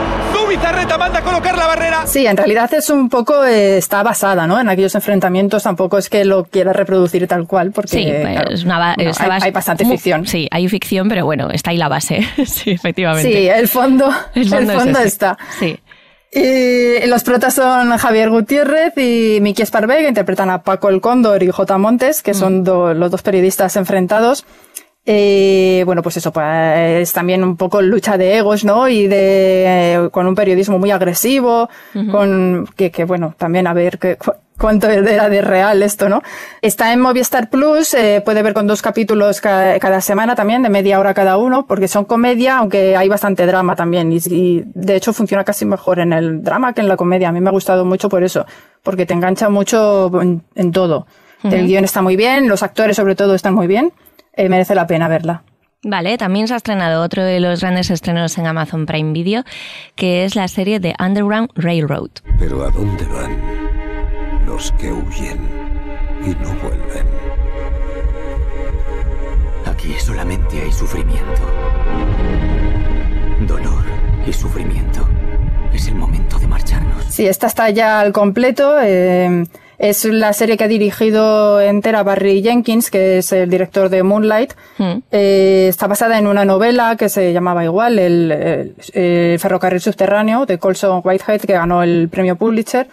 Manda 1.06 1.20
a 1.20 1.24
colocar 1.24 1.58
la 1.58 1.68
barrera. 1.68 2.08
Sí, 2.08 2.26
en 2.26 2.38
realidad 2.38 2.74
es 2.74 2.90
un 2.90 3.10
poco, 3.10 3.44
eh, 3.44 3.78
está 3.78 4.02
basada 4.02 4.48
¿no? 4.48 4.60
en 4.60 4.70
aquellos 4.70 4.96
enfrentamientos. 4.96 5.64
Tampoco 5.64 5.98
es 5.98 6.10
que 6.10 6.24
lo 6.24 6.46
quiera 6.46 6.72
reproducir 6.74 7.28
tal 7.28 7.46
cual, 7.46 7.72
porque 7.72 7.90
sí, 7.90 8.06
es 8.08 8.64
una 8.64 8.94
hay, 8.94 9.08
hay, 9.42 9.52
bastante 9.52 9.86
ficción. 9.86 10.26
Sí, 10.26 10.48
hay 10.52 10.68
ficción, 10.70 11.10
pero 11.10 11.26
bueno, 11.26 11.50
está 11.52 11.72
ahí 11.72 11.78
la 11.78 11.90
base. 11.90 12.22
sí, 12.46 12.72
efectivamente. 12.72 13.32
Sí, 13.32 13.48
el 13.48 13.68
fondo, 13.68 14.10
el 14.34 14.50
fondo, 14.50 15.00
está. 15.00 15.38
Sí. 15.60 15.78
Y 16.32 17.06
los 17.08 17.24
protas 17.24 17.54
son 17.54 17.96
Javier 17.98 18.30
Gutiérrez 18.30 18.98
y 18.98 19.40
Miki 19.42 19.62
Esparvé, 19.62 20.00
que 20.00 20.08
interpretan 20.08 20.50
a 20.50 20.64
Paco 20.64 20.90
el 20.90 21.02
Cóndor 21.02 21.44
y 21.44 21.50
J. 21.50 21.78
Montes, 21.78 22.24
que 22.24 22.34
son 22.34 22.62
mm. 22.62 22.98
los 22.98 23.12
dos 23.12 23.22
periodistas 23.22 23.76
enfrentados. 23.76 24.46
Eh, 25.06 25.84
bueno, 25.86 26.02
pues 26.02 26.18
eso, 26.18 26.32
pues 26.32 26.46
es 27.02 27.14
también 27.14 27.44
un 27.44 27.58
poco 27.58 27.82
lucha 27.82 28.18
de 28.18 28.38
egos, 28.38 28.66
¿no? 28.66 28.90
Y 28.90 29.08
de, 29.08 30.10
con 30.12 30.26
un 30.26 30.36
periodismo 30.36 30.80
muy 30.80 30.92
agresivo, 30.92 31.70
con, 32.12 32.68
que, 32.76 32.90
que, 32.92 33.06
bueno, 33.06 33.36
también 33.38 33.68
a 33.68 33.74
ver 33.74 34.00
qué, 34.00 34.18
cuánto 34.58 34.90
era 34.90 35.30
de 35.30 35.42
real 35.42 35.84
esto, 35.84 36.10
¿no? 36.10 36.22
Está 36.62 36.94
en 36.94 37.02
Movistar 37.02 37.50
Plus, 37.50 37.94
eh, 37.94 38.22
puede 38.24 38.42
ver 38.42 38.54
con 38.54 38.68
dos 38.68 38.82
capítulos 38.82 39.42
cada 39.42 40.02
semana 40.02 40.36
también, 40.36 40.64
de 40.64 40.70
media 40.70 41.00
hora 41.00 41.14
cada 41.14 41.38
uno, 41.38 41.66
porque 41.66 41.88
son 41.88 42.06
comedia, 42.06 42.58
aunque 42.58 42.96
hay 42.96 43.08
bastante 43.08 43.46
drama 43.46 43.76
también, 43.76 44.12
y, 44.12 44.64
de 44.66 44.96
hecho 44.96 45.14
funciona 45.14 45.44
casi 45.44 45.66
mejor 45.66 46.00
en 46.00 46.14
el 46.14 46.44
drama 46.44 46.74
que 46.74 46.82
en 46.82 46.88
la 46.88 46.98
comedia. 46.98 47.30
A 47.30 47.32
mí 47.32 47.42
me 47.42 47.50
ha 47.50 47.54
gustado 47.54 47.86
mucho 47.86 48.10
por 48.10 48.24
eso, 48.24 48.46
porque 48.84 49.06
te 49.06 49.14
engancha 49.14 49.50
mucho 49.50 50.12
en, 50.22 50.72
todo. 50.72 51.08
El 51.44 51.68
guion 51.68 51.84
está 51.84 52.02
muy 52.02 52.16
bien, 52.16 52.48
los 52.48 52.64
actores 52.64 52.96
sobre 52.96 53.16
todo 53.16 53.36
están 53.36 53.54
muy 53.54 53.68
bien, 53.68 53.94
eh, 54.36 54.50
merece 54.50 54.76
la 54.76 54.88
pena 54.88 55.08
verla. 55.08 55.44
Vale, 55.84 56.18
también 56.18 56.48
se 56.48 56.56
ha 56.56 56.58
estrenado 56.58 57.04
otro 57.04 57.24
de 57.24 57.40
los 57.40 57.62
grandes 57.62 57.92
estrenos 57.92 58.38
en 58.40 58.48
Amazon 58.48 58.88
Prime 58.88 59.14
Video, 59.14 59.44
que 59.96 60.26
es 60.26 60.36
la 60.36 60.48
serie 60.48 60.80
de 60.80 60.96
Underground 61.00 61.52
Railroad. 61.56 62.10
Pero 62.40 62.64
¿a 62.64 62.72
dónde 62.72 63.06
van? 63.06 63.66
los 64.46 64.72
que 64.74 64.92
huyen 64.92 65.40
y 66.24 66.30
no 66.30 66.54
vuelven. 66.62 67.08
Aquí 69.66 69.94
solamente 70.00 70.62
hay 70.62 70.72
sufrimiento. 70.72 71.42
Dolor 73.48 73.84
y 74.26 74.34
sufrimiento. 74.34 75.08
Es 75.74 75.88
el 75.88 75.96
momento 75.96 76.40
de 76.40 76.48
marcharnos. 76.48 77.06
Sí, 77.10 77.28
esta 77.28 77.48
está 77.48 77.70
ya 77.70 78.00
al 78.00 78.14
completo. 78.14 78.78
Eh, 78.82 79.46
es 79.78 80.06
la 80.06 80.34
serie 80.34 80.58
que 80.58 80.64
ha 80.64 80.68
dirigido 80.68 81.60
entera 81.62 82.04
Barry 82.04 82.42
Jenkins, 82.42 82.90
que 82.90 83.20
es 83.20 83.32
el 83.32 83.50
director 83.50 83.90
de 83.90 84.04
Moonlight. 84.04 84.54
Hmm. 84.78 85.00
Eh, 85.12 85.68
está 85.70 85.88
basada 85.88 86.18
en 86.18 86.28
una 86.28 86.46
novela 86.46 86.96
que 86.98 87.10
se 87.10 87.34
llamaba 87.34 87.64
igual, 87.64 88.00
el, 88.00 88.76
el 88.94 89.40
ferrocarril 89.40 89.82
subterráneo 89.82 90.46
de 90.46 90.58
Colson 90.58 91.02
Whitehead, 91.04 91.42
que 91.42 91.54
ganó 91.54 91.84
el 91.84 92.10
premio 92.10 92.36
Pulitzer. 92.36 92.88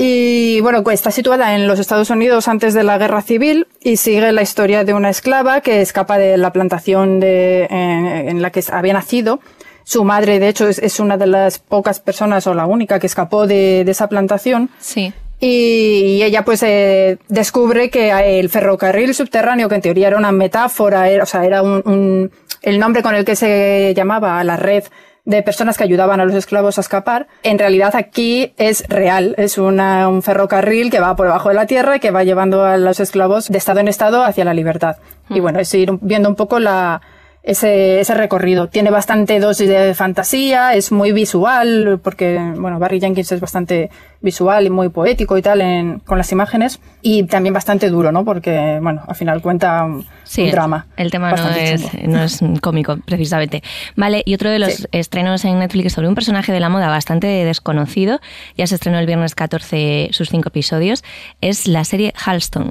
Y 0.00 0.60
bueno, 0.60 0.84
pues 0.84 0.94
está 0.94 1.10
situada 1.10 1.56
en 1.56 1.66
los 1.66 1.80
Estados 1.80 2.08
Unidos 2.10 2.46
antes 2.46 2.72
de 2.72 2.84
la 2.84 2.98
guerra 2.98 3.20
civil 3.20 3.66
y 3.82 3.96
sigue 3.96 4.30
la 4.30 4.42
historia 4.42 4.84
de 4.84 4.94
una 4.94 5.10
esclava 5.10 5.60
que 5.60 5.80
escapa 5.80 6.18
de 6.18 6.36
la 6.36 6.52
plantación 6.52 7.18
de, 7.18 7.66
en, 7.68 8.40
la 8.40 8.50
que 8.50 8.62
había 8.70 8.92
nacido. 8.92 9.40
Su 9.82 10.04
madre, 10.04 10.38
de 10.38 10.48
hecho, 10.48 10.68
es, 10.68 11.00
una 11.00 11.16
de 11.16 11.26
las 11.26 11.58
pocas 11.58 11.98
personas 11.98 12.46
o 12.46 12.54
la 12.54 12.66
única 12.66 13.00
que 13.00 13.08
escapó 13.08 13.48
de, 13.48 13.80
esa 13.80 14.08
plantación. 14.08 14.70
Sí. 14.78 15.12
Y, 15.40 16.20
ella 16.22 16.44
pues 16.44 16.62
eh, 16.62 17.18
descubre 17.28 17.90
que 17.90 18.10
el 18.38 18.48
ferrocarril 18.48 19.14
subterráneo, 19.14 19.68
que 19.68 19.76
en 19.76 19.82
teoría 19.82 20.08
era 20.08 20.18
una 20.18 20.32
metáfora, 20.32 21.06
o 21.22 21.26
sea, 21.26 21.44
era 21.44 21.62
un, 21.62 22.30
el 22.62 22.78
nombre 22.78 23.02
con 23.02 23.14
el 23.14 23.24
que 23.24 23.36
se 23.36 23.94
llamaba 23.94 24.40
a 24.40 24.44
la 24.44 24.56
red 24.56 24.84
de 25.24 25.42
personas 25.42 25.76
que 25.76 25.84
ayudaban 25.84 26.20
a 26.20 26.24
los 26.24 26.34
esclavos 26.34 26.78
a 26.78 26.80
escapar. 26.80 27.28
En 27.42 27.58
realidad 27.58 27.94
aquí 27.94 28.54
es 28.56 28.88
real, 28.88 29.34
es 29.36 29.58
un 29.58 30.22
ferrocarril 30.22 30.90
que 30.90 31.00
va 31.00 31.14
por 31.16 31.26
debajo 31.26 31.50
de 31.50 31.54
la 31.54 31.66
tierra 31.66 31.96
y 31.96 32.00
que 32.00 32.10
va 32.10 32.24
llevando 32.24 32.64
a 32.64 32.78
los 32.78 32.98
esclavos 32.98 33.48
de 33.48 33.58
estado 33.58 33.80
en 33.80 33.88
estado 33.88 34.24
hacia 34.24 34.46
la 34.46 34.54
libertad. 34.54 34.96
Y 35.28 35.40
bueno, 35.40 35.60
es 35.60 35.72
ir 35.74 35.98
viendo 36.00 36.30
un 36.30 36.34
poco 36.34 36.58
la, 36.58 37.02
ese, 37.48 38.00
ese 38.00 38.14
recorrido. 38.14 38.68
Tiene 38.68 38.90
bastante 38.90 39.40
dosis 39.40 39.68
de 39.68 39.94
fantasía, 39.94 40.74
es 40.74 40.92
muy 40.92 41.12
visual, 41.12 41.98
porque, 42.02 42.38
bueno, 42.56 42.78
Barry 42.78 43.00
Jenkins 43.00 43.32
es 43.32 43.40
bastante 43.40 43.90
visual 44.20 44.66
y 44.66 44.70
muy 44.70 44.88
poético 44.90 45.38
y 45.38 45.42
tal 45.42 45.60
en, 45.60 46.00
con 46.00 46.18
las 46.18 46.30
imágenes, 46.32 46.80
y 47.02 47.22
también 47.24 47.54
bastante 47.54 47.88
duro, 47.88 48.12
¿no? 48.12 48.24
Porque, 48.24 48.78
bueno, 48.82 49.02
al 49.06 49.14
final 49.14 49.40
cuenta 49.40 49.84
un, 49.84 50.04
Sí, 50.24 50.42
un 50.42 50.50
drama. 50.50 50.86
El 50.96 51.10
tema 51.10 51.32
no 51.32 51.48
es, 51.50 51.94
no 52.04 52.22
es 52.22 52.40
cómico, 52.60 52.98
precisamente. 53.06 53.62
Vale, 53.96 54.22
y 54.26 54.34
otro 54.34 54.50
de 54.50 54.58
los 54.58 54.74
Sí. 54.74 54.84
estrenos 54.92 55.44
en 55.44 55.58
Netflix 55.58 55.94
sobre 55.94 56.08
un 56.08 56.14
personaje 56.14 56.52
de 56.52 56.60
la 56.60 56.68
moda 56.68 56.88
bastante 56.88 57.26
desconocido, 57.28 58.20
ya 58.56 58.66
se 58.66 58.74
estrenó 58.74 58.98
el 58.98 59.06
viernes 59.06 59.34
14 59.34 60.08
sus 60.12 60.28
cinco 60.28 60.48
episodios, 60.50 61.02
es 61.40 61.66
la 61.66 61.84
serie 61.84 62.12
Halston. 62.26 62.70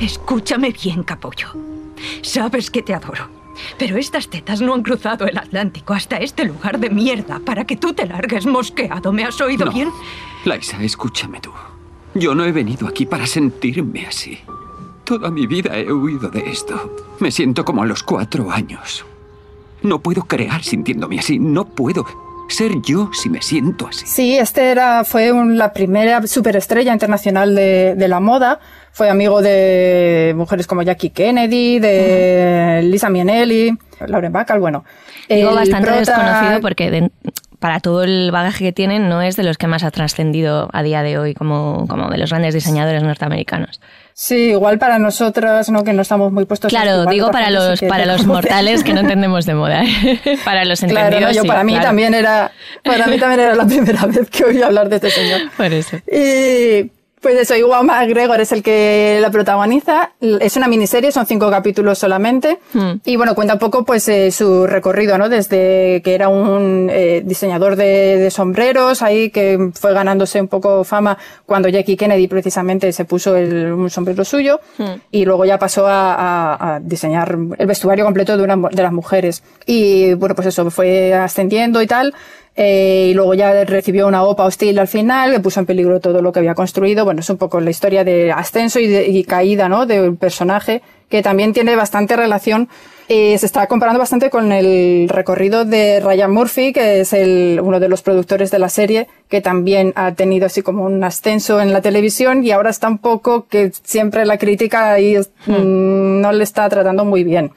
Escúchame 0.00 0.70
bien, 0.70 1.02
capullo. 1.02 1.48
Sabes 2.22 2.70
que 2.70 2.82
te 2.82 2.94
adoro. 2.94 3.43
Pero 3.78 3.96
estas 3.96 4.28
tetas 4.28 4.60
no 4.60 4.74
han 4.74 4.82
cruzado 4.82 5.26
el 5.26 5.38
Atlántico 5.38 5.94
hasta 5.94 6.16
este 6.16 6.44
lugar 6.44 6.78
de 6.78 6.90
mierda 6.90 7.40
para 7.40 7.64
que 7.64 7.76
tú 7.76 7.92
te 7.92 8.06
largues 8.06 8.46
mosqueado. 8.46 9.12
¿Me 9.12 9.24
has 9.24 9.40
oído 9.40 9.66
No. 9.66 9.72
bien? 9.72 9.90
Laisa, 10.44 10.82
escúchame 10.82 11.40
tú. 11.40 11.50
Yo 12.14 12.34
no 12.34 12.44
he 12.44 12.52
venido 12.52 12.86
aquí 12.86 13.06
para 13.06 13.26
sentirme 13.26 14.06
así. 14.06 14.38
Toda 15.04 15.30
mi 15.30 15.46
vida 15.46 15.76
he 15.76 15.92
huido 15.92 16.28
de 16.30 16.40
esto. 16.48 16.96
Me 17.20 17.30
siento 17.30 17.64
como 17.64 17.82
a 17.82 17.86
los 17.86 18.02
cuatro 18.02 18.50
años. 18.50 19.04
No 19.82 19.98
puedo 19.98 20.22
crear 20.22 20.62
sintiéndome 20.62 21.18
así. 21.18 21.38
No 21.38 21.64
puedo 21.66 22.06
ser 22.48 22.72
yo 22.82 23.10
si 23.12 23.28
me 23.30 23.40
siento 23.42 23.86
así. 23.88 24.06
Sí, 24.06 24.36
este 24.38 24.70
era, 24.70 25.04
fue 25.04 25.32
un- 25.32 25.56
la 25.58 25.72
primera 25.72 26.26
superestrella 26.26 26.92
internacional 26.92 27.54
de, 27.54 27.94
de 27.96 28.08
la 28.08 28.20
moda. 28.20 28.60
Fue 28.92 29.10
amigo 29.10 29.42
de 29.42 30.34
mujeres 30.36 30.66
como 30.66 30.82
Jackie 30.82 31.10
Kennedy, 31.10 31.78
de 31.80 32.82
Lisa 32.84 33.08
Minnelli, 33.10 33.76
Lauren 34.06 34.32
Bacall, 34.32 34.60
bueno. 34.60 34.84
Digo 35.28 35.50
El 35.50 35.54
bastante 35.56 35.88
prota- 35.90 35.98
desconocido 36.00 36.60
porque 36.60 36.90
de- 36.90 37.10
para 37.58 37.80
todo 37.80 38.04
el 38.04 38.30
bagaje 38.30 38.62
que 38.64 38.72
tienen 38.72 39.08
no 39.08 39.22
es 39.22 39.36
de 39.36 39.42
los 39.42 39.56
que 39.56 39.66
más 39.66 39.82
ha 39.84 39.90
trascendido 39.90 40.68
a 40.72 40.82
día 40.82 41.02
de 41.02 41.18
hoy 41.18 41.34
como, 41.34 41.86
como 41.88 42.10
de 42.10 42.18
los 42.18 42.30
grandes 42.30 42.52
diseñadores 42.54 43.02
norteamericanos. 43.02 43.80
Sí, 44.16 44.50
igual 44.50 44.78
para 44.78 45.00
nosotras, 45.00 45.70
¿no? 45.70 45.82
Que 45.82 45.92
no 45.92 46.02
estamos 46.02 46.30
muy 46.30 46.44
puestos. 46.44 46.68
Claro, 46.70 47.04
digo 47.06 47.32
para 47.32 47.48
sí 47.48 47.52
los, 47.52 47.80
para 47.82 48.06
los 48.06 48.24
mortales 48.26 48.84
que 48.84 48.94
no 48.94 49.00
entendemos 49.00 49.44
de 49.44 49.54
moda. 49.54 49.82
¿eh? 49.82 50.38
para 50.44 50.64
los 50.64 50.80
entendidos 50.84 51.08
Claro, 51.10 51.26
no, 51.26 51.32
yo 51.32 51.42
sí, 51.42 51.48
para 51.48 51.64
mí 51.64 51.72
claro. 51.72 51.88
también 51.88 52.14
era, 52.14 52.52
para 52.84 53.08
mí 53.08 53.18
también 53.18 53.40
era 53.40 53.56
la 53.56 53.66
primera 53.66 54.06
vez 54.06 54.30
que 54.30 54.44
oí 54.44 54.62
hablar 54.62 54.88
de 54.88 54.96
este 54.96 55.10
señor. 55.10 55.50
Por 55.56 55.72
eso. 55.72 55.96
Y 56.06 56.92
pues 57.24 57.40
eso, 57.40 57.56
Iwan 57.56 57.86
McGregor 57.86 58.38
es 58.40 58.52
el 58.52 58.62
que 58.62 59.18
la 59.20 59.30
protagoniza. 59.30 60.12
Es 60.20 60.56
una 60.56 60.68
miniserie, 60.68 61.10
son 61.10 61.24
cinco 61.26 61.50
capítulos 61.50 61.98
solamente. 61.98 62.58
Hmm. 62.74 62.92
Y 63.04 63.16
bueno, 63.16 63.34
cuenta 63.34 63.54
un 63.54 63.58
poco 63.58 63.82
pues 63.84 64.06
eh, 64.08 64.30
su 64.30 64.66
recorrido, 64.66 65.16
¿no? 65.18 65.28
Desde 65.30 66.02
que 66.04 66.14
era 66.14 66.28
un 66.28 66.88
eh, 66.92 67.22
diseñador 67.24 67.76
de, 67.76 68.18
de 68.18 68.30
sombreros, 68.30 69.00
ahí 69.02 69.30
que 69.30 69.70
fue 69.74 69.94
ganándose 69.94 70.38
un 70.40 70.48
poco 70.48 70.84
fama 70.84 71.16
cuando 71.46 71.68
Jackie 71.70 71.96
Kennedy 71.96 72.28
precisamente 72.28 72.92
se 72.92 73.04
puso 73.06 73.34
el- 73.36 73.72
un 73.72 73.88
sombrero 73.88 74.22
suyo. 74.24 74.60
Hmm. 74.78 75.00
Y 75.10 75.24
luego 75.24 75.46
ya 75.46 75.58
pasó 75.58 75.86
a, 75.86 76.14
a- 76.14 76.74
a 76.76 76.80
diseñar 76.80 77.38
el 77.58 77.66
vestuario 77.66 78.04
completo 78.04 78.36
de, 78.36 78.44
una, 78.44 78.56
de 78.70 78.82
las 78.82 78.92
mujeres. 78.92 79.42
Y 79.64 80.12
bueno, 80.14 80.34
pues 80.34 80.48
eso, 80.48 80.70
fue 80.70 81.14
ascendiendo 81.14 81.80
y 81.80 81.86
tal. 81.86 82.12
Eh, 82.56 83.08
y 83.10 83.14
luego 83.14 83.34
ya 83.34 83.64
recibió 83.64 84.06
una 84.06 84.22
OPA 84.22 84.44
hostil 84.44 84.78
al 84.78 84.86
final, 84.86 85.32
que 85.32 85.40
puso 85.40 85.58
en 85.60 85.66
peligro 85.66 85.98
todo 85.98 86.22
lo 86.22 86.30
que 86.30 86.38
había 86.38 86.54
construido. 86.54 87.04
Bueno, 87.04 87.20
es 87.20 87.28
un 87.30 87.36
poco 87.36 87.58
la 87.60 87.70
historia 87.70 88.04
de 88.04 88.30
ascenso 88.30 88.78
y, 88.78 88.86
de- 88.86 89.08
y 89.08 89.24
caída, 89.24 89.68
¿no? 89.68 89.86
Del 89.86 90.16
personaje, 90.16 90.80
que 91.08 91.20
también 91.22 91.52
tiene 91.52 91.74
bastante 91.76 92.14
relación. 92.16 92.68
eh, 93.08 93.36
se 93.36 93.44
está 93.44 93.66
comparando 93.66 93.98
bastante 93.98 94.30
con 94.30 94.50
el 94.50 95.10
recorrido 95.10 95.66
de 95.66 96.00
Ryan 96.00 96.30
Murphy, 96.32 96.72
que 96.72 97.00
es 97.00 97.12
el, 97.12 97.60
uno 97.62 97.78
de 97.78 97.90
los 97.90 98.00
productores 98.00 98.50
de 98.50 98.58
la 98.58 98.70
serie, 98.70 99.08
que 99.28 99.42
también 99.42 99.92
ha 99.94 100.14
tenido 100.14 100.46
así 100.46 100.62
como 100.62 100.84
un 100.86 101.04
ascenso 101.04 101.60
en 101.60 101.74
la 101.74 101.82
televisión 101.82 102.42
y 102.44 102.50
ahora 102.50 102.70
está 102.70 102.88
un 102.88 102.96
poco 102.96 103.46
que 103.46 103.72
siempre 103.82 104.24
la 104.24 104.38
crítica 104.38 104.92
ahí 104.92 105.16
es- 105.16 105.28
mm, 105.46 106.20
no 106.22 106.32
le 106.32 106.44
está 106.44 106.66
tratando 106.70 107.04
muy 107.04 107.24
bien 107.24 107.50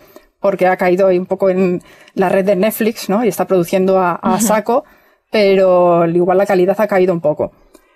porque 0.47 0.65
ha 0.65 0.77
caído 0.77 1.07
ahí 1.07 1.19
un 1.19 1.25
poco 1.25 1.49
en 1.49 1.81
la 2.13 2.29
red 2.29 2.45
de 2.45 2.55
Netflix, 2.55 3.09
¿no? 3.09 3.25
Y 3.25 3.27
está 3.27 3.43
produciendo 3.43 3.99
a, 3.99 4.13
a 4.13 4.39
saco, 4.39 4.85
pero 5.29 6.05
igual 6.07 6.37
la 6.37 6.45
calidad 6.45 6.79
ha 6.79 6.87
caído 6.87 7.13
un 7.13 7.19
poco. 7.19 7.51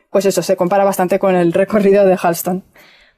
Pues 0.09 0.25
eso, 0.25 0.41
se 0.41 0.57
compara 0.57 0.83
bastante 0.83 1.17
con 1.17 1.33
el 1.33 1.53
recorrido 1.53 2.05
de 2.05 2.17
Halston. 2.21 2.65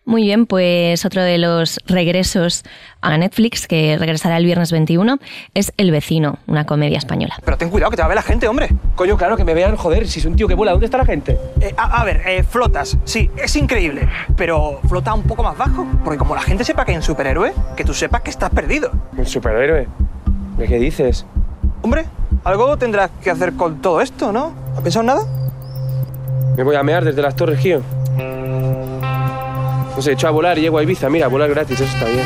Muy 0.05 0.23
bien, 0.23 0.45
pues 0.47 1.05
otro 1.05 1.23
de 1.23 1.37
los 1.37 1.79
regresos 1.85 2.63
a 2.99 3.17
Netflix, 3.17 3.67
que 3.67 3.95
regresará 3.97 4.35
el 4.35 4.43
viernes 4.43 4.71
21, 4.71 5.17
es 5.53 5.71
El 5.77 5.91
vecino, 5.91 6.39
una 6.45 6.65
comedia 6.65 6.97
española. 6.97 7.35
Pero 7.45 7.57
ten 7.57 7.69
cuidado, 7.69 7.89
que 7.89 7.95
te 7.95 8.01
va 8.01 8.07
a 8.07 8.09
ver 8.09 8.17
la 8.17 8.21
gente, 8.21 8.49
hombre. 8.49 8.67
Coño, 8.95 9.15
claro, 9.15 9.37
que 9.37 9.45
me 9.45 9.53
vean, 9.53 9.77
joder, 9.77 10.05
si 10.09 10.19
es 10.19 10.25
un 10.25 10.35
tío 10.35 10.45
que 10.47 10.55
vuela, 10.55 10.73
¿dónde 10.73 10.87
está 10.87 10.97
la 10.97 11.05
gente? 11.05 11.39
Eh, 11.61 11.73
a, 11.77 12.01
a 12.01 12.03
ver, 12.03 12.21
eh, 12.25 12.43
flotas, 12.43 12.97
sí, 13.05 13.31
es 13.41 13.55
increíble. 13.55 14.09
Pero 14.35 14.81
flota 14.89 15.13
un 15.13 15.23
poco 15.23 15.41
más 15.41 15.57
bajo. 15.57 15.87
Porque 16.03 16.17
como 16.17 16.35
la 16.35 16.41
gente 16.41 16.65
sepa 16.65 16.83
que 16.83 16.91
hay 16.91 16.97
un 16.97 17.03
superhéroe, 17.03 17.53
que 17.77 17.85
tú 17.85 17.93
sepas 17.93 18.21
que 18.23 18.29
estás 18.29 18.49
perdido. 18.49 18.91
Un 19.15 19.25
superhéroe. 19.25 19.87
¿De 20.57 20.67
qué 20.67 20.79
dices? 20.79 21.25
Hombre, 21.81 22.05
algo 22.43 22.77
tendrás 22.77 23.09
que 23.23 23.29
hacer 23.29 23.53
con 23.53 23.81
todo 23.81 24.01
esto, 24.01 24.33
¿no? 24.33 24.53
¿Has 24.75 24.81
pensado 24.81 25.01
en 25.01 25.07
nada? 25.07 25.21
Me 26.57 26.63
voy 26.63 26.75
a 26.75 26.83
mear 26.83 27.05
desde 27.05 27.21
las 27.21 27.35
Torres 27.35 27.59
Gio. 27.59 27.81
No 29.95 30.01
sé, 30.01 30.13
echo 30.13 30.27
a 30.27 30.31
volar 30.31 30.57
y 30.57 30.61
llego 30.61 30.77
a 30.77 30.83
Ibiza. 30.83 31.09
Mira, 31.09 31.27
volar 31.27 31.49
gratis, 31.49 31.79
eso 31.79 31.91
está 31.93 32.05
bien. 32.05 32.25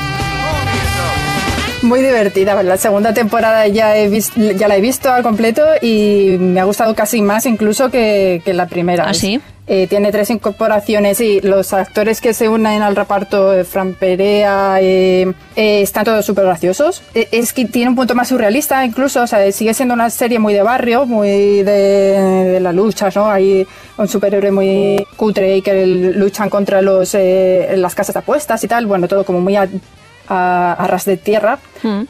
Muy 1.83 2.01
divertida, 2.01 2.61
la 2.63 2.77
segunda 2.77 3.13
temporada 3.13 3.67
ya, 3.67 3.95
he 3.97 4.09
ya 4.09 4.67
la 4.67 4.77
he 4.77 4.81
visto 4.81 5.11
al 5.11 5.21
completo 5.21 5.63
y 5.81 6.35
me 6.39 6.59
ha 6.59 6.63
gustado 6.63 6.95
casi 6.95 7.21
más 7.21 7.45
incluso 7.45 7.91
que, 7.91 8.41
que 8.43 8.53
la 8.53 8.65
primera. 8.67 9.07
¿Ah, 9.07 9.13
sí? 9.13 9.39
Eh, 9.69 9.85
tiene 9.87 10.13
tres 10.13 10.29
incorporaciones 10.29 11.19
y 11.19 11.41
los 11.41 11.73
actores 11.73 12.21
que 12.21 12.33
se 12.33 12.47
unen 12.47 12.81
al 12.81 12.95
reparto, 12.95 13.53
eh, 13.53 13.65
Fran 13.65 13.95
Perea, 13.95 14.77
eh, 14.79 15.33
eh, 15.57 15.81
están 15.81 16.05
todos 16.05 16.25
súper 16.25 16.45
graciosos. 16.45 17.03
Es 17.13 17.51
que 17.51 17.65
tiene 17.65 17.89
un 17.89 17.95
punto 17.97 18.15
más 18.15 18.29
surrealista 18.29 18.85
incluso, 18.85 19.23
o 19.23 19.27
sea, 19.27 19.51
sigue 19.51 19.73
siendo 19.73 19.93
una 19.93 20.09
serie 20.09 20.39
muy 20.39 20.53
de 20.53 20.61
barrio, 20.61 21.05
muy 21.05 21.63
de, 21.63 22.51
de 22.53 22.59
las 22.61 22.73
luchas, 22.73 23.13
¿no? 23.17 23.29
Hay 23.29 23.67
un 23.97 24.07
superhéroe 24.07 24.51
muy 24.51 25.05
cutre 25.17 25.57
y 25.57 25.61
que 25.61 25.85
luchan 25.85 26.49
contra 26.49 26.81
los, 26.81 27.13
las 27.13 27.93
casas 27.93 28.13
de 28.13 28.19
apuestas 28.19 28.63
y 28.63 28.69
tal, 28.69 28.85
bueno, 28.85 29.09
todo 29.09 29.25
como 29.25 29.41
muy 29.41 29.57
a, 29.57 29.67
a, 30.29 30.73
a 30.73 30.87
ras 30.87 31.03
de 31.03 31.17
tierra, 31.17 31.59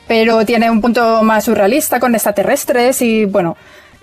pero 0.07 0.45
tiene 0.45 0.69
un 0.69 0.79
punto 0.79 1.23
más 1.23 1.45
surrealista 1.45 1.99
con 1.99 2.13
extraterrestres 2.13 3.01
y 3.01 3.25
bueno, 3.25 3.57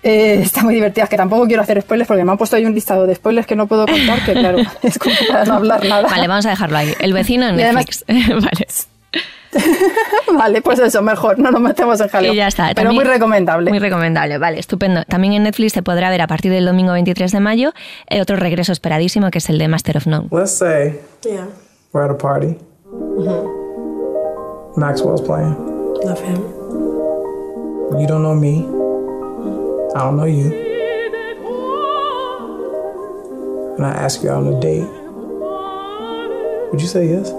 eh, 0.05 0.41
está 0.43 0.63
muy 0.63 0.75
divertida, 0.75 1.07
que 1.09 1.17
tampoco 1.17 1.47
quiero 1.47 1.63
hacer 1.63 1.81
spoilers 1.83 2.07
porque 2.07 2.25
me 2.25 2.31
han 2.31 2.39
puesto 2.39 2.57
ahí 2.57 2.65
un 2.67 2.75
listado 2.75 3.07
de 3.07 3.15
spoilers 3.15 3.47
que 3.47 3.57
no 3.57 3.67
puedo 3.67 3.87
contar, 3.87 4.25
que 4.25 4.33
claro, 4.35 4.59
es 4.83 4.99
como 4.99 5.15
para 5.29 5.45
no 5.45 5.55
hablar 5.55 5.85
nada. 5.87 6.09
Vale, 6.09 6.29
vamos 6.29 6.47
a 6.47 6.51
dejarlo 6.51 6.77
ahí. 6.79 6.95
El 7.01 7.13
vecino 7.13 7.49
en 7.49 7.55
además- 7.55 8.05
Netflix. 8.07 8.07
vale. 8.45 8.67
Vale, 10.37 10.63
pues 10.63 10.81
eso, 10.81 11.01
mejor, 11.01 11.39
no 11.39 11.53
nos 11.53 11.61
metemos 11.61 12.01
en 12.01 12.09
jaleo. 12.09 12.33
Y 12.33 12.37
ya 12.37 12.49
está. 12.49 12.65
Pero 12.75 12.89
También- 12.89 12.97
muy 12.97 13.05
recomendable. 13.05 13.71
Muy 13.71 13.79
recomendable, 13.79 14.37
vale, 14.39 14.59
estupendo. 14.59 15.05
También 15.05 15.33
en 15.35 15.45
Netflix 15.45 15.75
se 15.75 15.83
podrá 15.85 16.11
ver 16.11 16.23
a 16.23 16.27
partir 16.27 16.51
del 16.51 16.65
domingo 16.67 16.93
23 16.93 17.31
de 17.31 17.39
mayo 17.39 17.73
eh, 18.11 18.21
otro 18.21 18.35
regreso 18.35 18.73
esperadísimo 18.73 19.31
que 19.31 19.39
es 19.39 19.49
el 19.49 19.59
de 19.59 19.69
Master 19.69 19.97
of 19.99 20.09
None. 20.09 20.27
Let's 20.33 20.59
say 20.59 20.99
Yeah. 21.25 21.47
we're 21.93 22.05
at 22.05 22.11
a 22.11 22.19
party. 22.19 22.57
Maxwell's 24.77 25.23
playing. 25.23 25.55
Love 26.05 26.21
him. 26.21 26.41
You 28.01 28.09
don't 28.09 28.23
know 28.23 28.35
me. 28.35 28.67
I 29.95 29.99
don't 30.01 30.17
know 30.17 30.27
you. 30.27 30.53
And 33.77 33.87
I 33.87 33.91
ask 33.91 34.23
you 34.23 34.31
out 34.31 34.45
on 34.45 34.55
a 34.55 34.61
date. 34.61 34.89
Would 36.71 36.81
you 36.81 36.89
say 36.89 37.09
yes? 37.09 37.33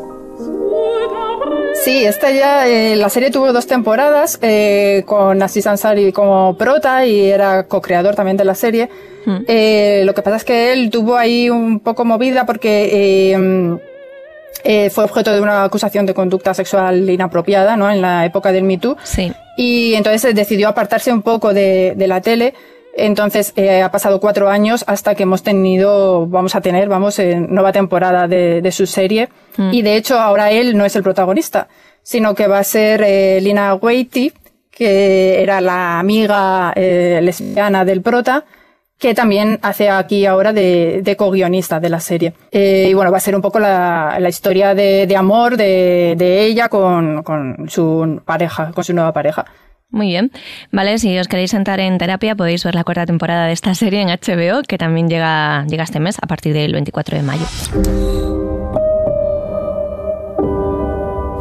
Sí, 1.83 2.05
esta 2.05 2.31
ya, 2.31 2.67
eh, 2.67 2.95
la 2.95 3.09
serie 3.09 3.29
tuvo 3.29 3.51
dos 3.51 3.67
temporadas 3.67 4.39
eh, 4.41 5.03
con 5.05 5.43
Aziz 5.43 5.67
Ansari 5.67 6.11
como 6.13 6.55
prota 6.57 7.05
y 7.05 7.29
era 7.29 7.67
co-creador 7.67 8.15
también 8.15 8.37
de 8.37 8.45
la 8.45 8.55
serie. 8.55 8.89
Eh, 9.47 10.03
lo 10.05 10.13
que 10.13 10.21
pasa 10.21 10.37
es 10.37 10.43
que 10.43 10.71
él 10.71 10.89
tuvo 10.89 11.17
ahí 11.17 11.49
un 11.49 11.79
poco 11.79 12.05
movida 12.05 12.45
porque 12.45 13.33
eh, 13.33 13.77
eh, 14.63 14.89
fue 14.89 15.03
objeto 15.03 15.31
de 15.33 15.41
una 15.41 15.63
acusación 15.63 16.05
de 16.05 16.13
conducta 16.13 16.53
sexual 16.53 17.09
inapropiada 17.09 17.75
¿no? 17.75 17.89
en 17.91 18.01
la 18.01 18.25
época 18.25 18.51
del 18.51 18.63
Me 18.63 18.77
Too. 18.77 18.97
Sí. 19.03 19.33
Y 19.57 19.93
entonces 19.95 20.35
decidió 20.35 20.69
apartarse 20.69 21.11
un 21.11 21.21
poco 21.21 21.53
de, 21.53 21.93
de 21.95 22.07
la 22.07 22.21
tele. 22.21 22.53
Entonces 22.97 23.51
eh, 23.55 23.81
ha 23.81 23.91
pasado 23.91 24.19
cuatro 24.19 24.49
años 24.49 24.85
hasta 24.87 25.15
que 25.15 25.23
hemos 25.23 25.43
tenido, 25.43 26.27
vamos 26.27 26.55
a 26.55 26.61
tener, 26.61 26.87
vamos, 26.87 27.19
en 27.19 27.53
nueva 27.53 27.73
temporada 27.73 28.27
de, 28.27 28.61
de 28.61 28.71
su 28.71 28.85
serie. 28.87 29.27
Mm. 29.57 29.73
Y 29.73 29.81
de 29.81 29.97
hecho 29.97 30.17
ahora 30.19 30.51
él 30.51 30.77
no 30.77 30.85
es 30.85 30.95
el 30.95 31.03
protagonista, 31.03 31.67
sino 32.03 32.35
que 32.35 32.47
va 32.47 32.59
a 32.59 32.63
ser 32.63 33.03
eh, 33.05 33.39
Lina 33.41 33.75
Waithe, 33.75 34.31
que 34.71 35.41
era 35.41 35.59
la 35.61 35.99
amiga 35.99 36.71
eh, 36.75 37.19
lesbiana 37.21 37.83
del 37.83 38.01
prota, 38.01 38.45
que 38.97 39.13
también 39.13 39.59
hace 39.61 39.89
aquí 39.89 40.25
ahora 40.25 40.53
de, 40.53 41.01
de 41.03 41.15
co-guionista 41.17 41.79
de 41.79 41.89
la 41.89 41.99
serie. 41.99 42.33
Eh, 42.51 42.87
y 42.89 42.93
bueno, 42.93 43.11
va 43.11 43.17
a 43.17 43.21
ser 43.21 43.35
un 43.35 43.41
poco 43.41 43.59
la, 43.59 44.17
la 44.19 44.29
historia 44.29 44.73
de, 44.73 45.05
de 45.05 45.15
amor 45.17 45.57
de, 45.57 46.15
de 46.17 46.45
ella 46.45 46.69
con, 46.69 47.23
con 47.23 47.65
su 47.69 48.21
pareja, 48.25 48.71
con 48.73 48.83
su 48.83 48.93
nueva 48.93 49.11
pareja. 49.11 49.45
Muy 49.91 50.07
bien. 50.07 50.31
Vale, 50.71 50.97
si 50.97 51.17
os 51.19 51.27
queréis 51.27 51.51
sentar 51.51 51.79
en 51.79 51.97
terapia, 51.97 52.35
podéis 52.35 52.63
ver 52.65 52.75
la 52.75 52.83
cuarta 52.83 53.05
temporada 53.05 53.45
de 53.47 53.53
esta 53.53 53.75
serie 53.75 54.01
en 54.01 54.07
HBO, 54.09 54.61
que 54.67 54.77
también 54.77 55.07
llega, 55.09 55.65
llega 55.67 55.83
este 55.83 55.99
mes, 55.99 56.17
a 56.21 56.27
partir 56.27 56.53
del 56.53 56.73
24 56.73 57.17
de 57.17 57.23
mayo. 57.23 57.45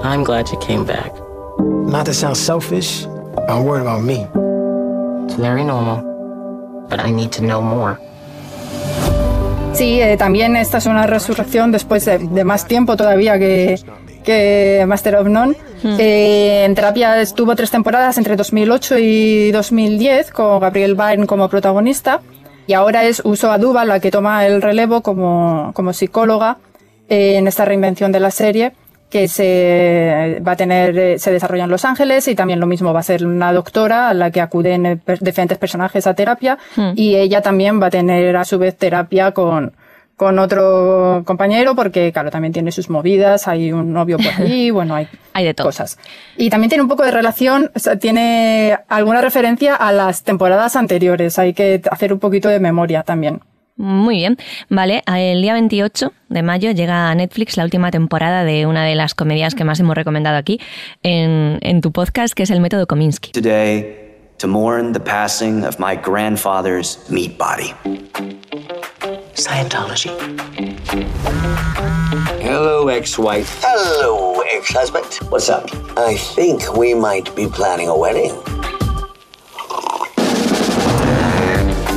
I'm 0.05 0.23
glad 0.23 0.47
you 0.53 0.59
came 0.59 0.85
back. 0.85 1.13
Not 1.59 2.07
to 2.07 2.13
sound 2.15 2.37
selfish, 2.37 3.07
I'm 3.49 3.65
worried 3.65 3.83
about 3.87 4.03
me. 4.03 4.27
It's 5.25 5.35
very 5.37 5.65
normal, 5.65 6.03
but 6.89 7.01
I 7.05 7.13
need 7.13 7.31
to 7.31 7.41
know 7.41 7.61
more. 7.63 7.97
Sí, 9.75 10.01
eh, 10.01 10.17
también 10.17 10.55
esta 10.57 10.79
es 10.79 10.87
una 10.87 11.07
resurrección 11.07 11.73
después 11.73 12.05
de, 12.05 12.19
de 12.19 12.45
más 12.45 12.67
tiempo 12.67 12.97
todavía 12.97 13.39
que, 13.39 13.77
que 14.25 14.85
Master 14.87 15.17
of 15.17 15.29
None. 15.29 15.55
Eh, 15.99 16.65
en 16.65 16.75
terapia 16.75 17.21
estuvo 17.21 17.55
tres 17.55 17.71
temporadas 17.71 18.17
entre 18.17 18.37
2008 18.37 18.99
y 18.99 19.53
2010 19.53 20.31
con 20.31 20.61
Gabriel 20.61 20.95
Byrne 20.95 21.27
como 21.27 21.49
protagonista 21.49 22.23
y 22.67 22.73
ahora 22.73 23.05
es 23.05 23.21
Uso 23.23 23.51
Aduba 23.51 23.85
la 23.85 24.01
que 24.01 24.11
toma 24.11 24.47
el 24.47 24.63
relevo 24.63 25.03
como, 25.03 25.73
como 25.75 25.93
psicóloga 25.93 26.57
eh, 27.11 27.37
en 27.37 27.47
esta 27.47 27.67
reinvención 27.67 28.13
de 28.13 28.21
la 28.21 28.31
serie 28.31 28.73
que 29.15 29.29
se 29.29 30.43
va 30.45 30.53
a 30.53 30.57
tener, 30.57 30.99
eh, 30.99 31.19
se 31.21 31.31
desarrolla 31.31 31.63
en 31.63 31.71
Los 31.71 31.85
Ángeles 31.85 32.27
y 32.27 32.35
también 32.35 32.59
lo 32.59 32.67
mismo 32.67 32.93
va 32.93 32.99
a 32.99 33.05
ser 33.05 33.25
una 33.25 33.53
doctora 33.53 34.09
a 34.09 34.15
la 34.15 34.33
que 34.33 34.41
acuden 34.41 34.87
eh, 34.87 34.99
diferentes 35.21 35.57
personajes 35.57 36.09
a 36.09 36.15
terapia 36.15 36.59
Hmm. 36.75 36.95
y 36.97 37.15
ella 37.15 37.41
también 37.41 37.81
va 37.81 37.87
a 37.87 37.91
tener 37.91 38.37
a 38.37 38.45
su 38.45 38.59
vez 38.59 38.77
terapia 38.77 39.31
con, 39.31 39.73
con 40.17 40.41
otro 40.41 41.23
compañero 41.25 41.77
porque 41.77 42.11
claro 42.11 42.33
también 42.33 42.53
tiene 42.53 42.73
sus 42.73 42.91
movidas, 42.91 43.47
hay 43.47 43.71
un 43.71 43.93
novio 43.93 44.17
por 44.17 44.33
ahí, 44.43 44.71
bueno 44.73 44.97
hay, 44.97 45.07
hay 45.33 45.45
de 45.45 45.55
cosas. 45.55 45.97
Y 46.37 46.51
también 46.51 46.71
tiene 46.71 46.83
un 46.83 46.89
poco 46.89 47.05
de 47.05 47.13
relación, 47.13 47.71
o 47.73 47.79
sea, 47.79 47.97
tiene 47.97 48.77
alguna 48.89 49.21
referencia 49.21 49.77
a 49.77 49.93
las 49.93 50.25
temporadas 50.25 50.75
anteriores, 50.75 51.39
hay 51.39 51.55
que 51.55 51.81
hacer 51.89 52.13
un 52.13 52.19
poquito 52.19 52.49
de 52.49 52.59
memoria 52.59 53.05
también. 53.05 53.43
Muy 53.77 54.17
bien. 54.17 54.37
Vale, 54.69 55.03
el 55.07 55.43
día 55.43 55.53
28 55.55 56.13
de 56.29 56.43
mayo 56.43 56.71
llega 56.71 57.11
a 57.11 57.15
Netflix 57.15 57.57
la 57.57 57.65
última 57.65 57.91
temporada 57.91 58.45
de 58.45 58.67
una 58.67 58.85
de 58.85 58.95
las 58.95 59.15
comedias 59.15 59.55
que 59.55 59.65
más 59.65 59.81
hemos 59.81 59.97
recomendado 59.97 60.37
aquí 60.37 60.61
en, 61.03 61.59
en 61.61 61.81
tu 61.81 61.91
podcast, 61.91 62.35
que 62.35 62.45
es 62.45 62.51
El 62.51 62.61
Método 62.61 62.87
Kominsky. 62.87 63.33
Today, 63.33 64.05
to 64.39 64.47
mourn 64.47 64.93
the 64.93 65.01
passing 65.01 65.65
of 65.65 65.79
my 65.81 65.97
grandfather's 65.97 66.99
meat 67.11 67.37
body. 67.37 67.75
Scientology. 69.35 70.11
Hello, 72.41 72.89
ex-wife. 72.89 73.61
Hello, 73.61 74.41
ex-husband. 74.55 75.05
What's 75.31 75.49
up? 75.49 75.69
I 75.97 76.17
think 76.17 76.77
we 76.77 76.95
might 76.95 77.35
be 77.35 77.49
planning 77.49 77.89
a 77.89 77.97
wedding. 77.99 78.33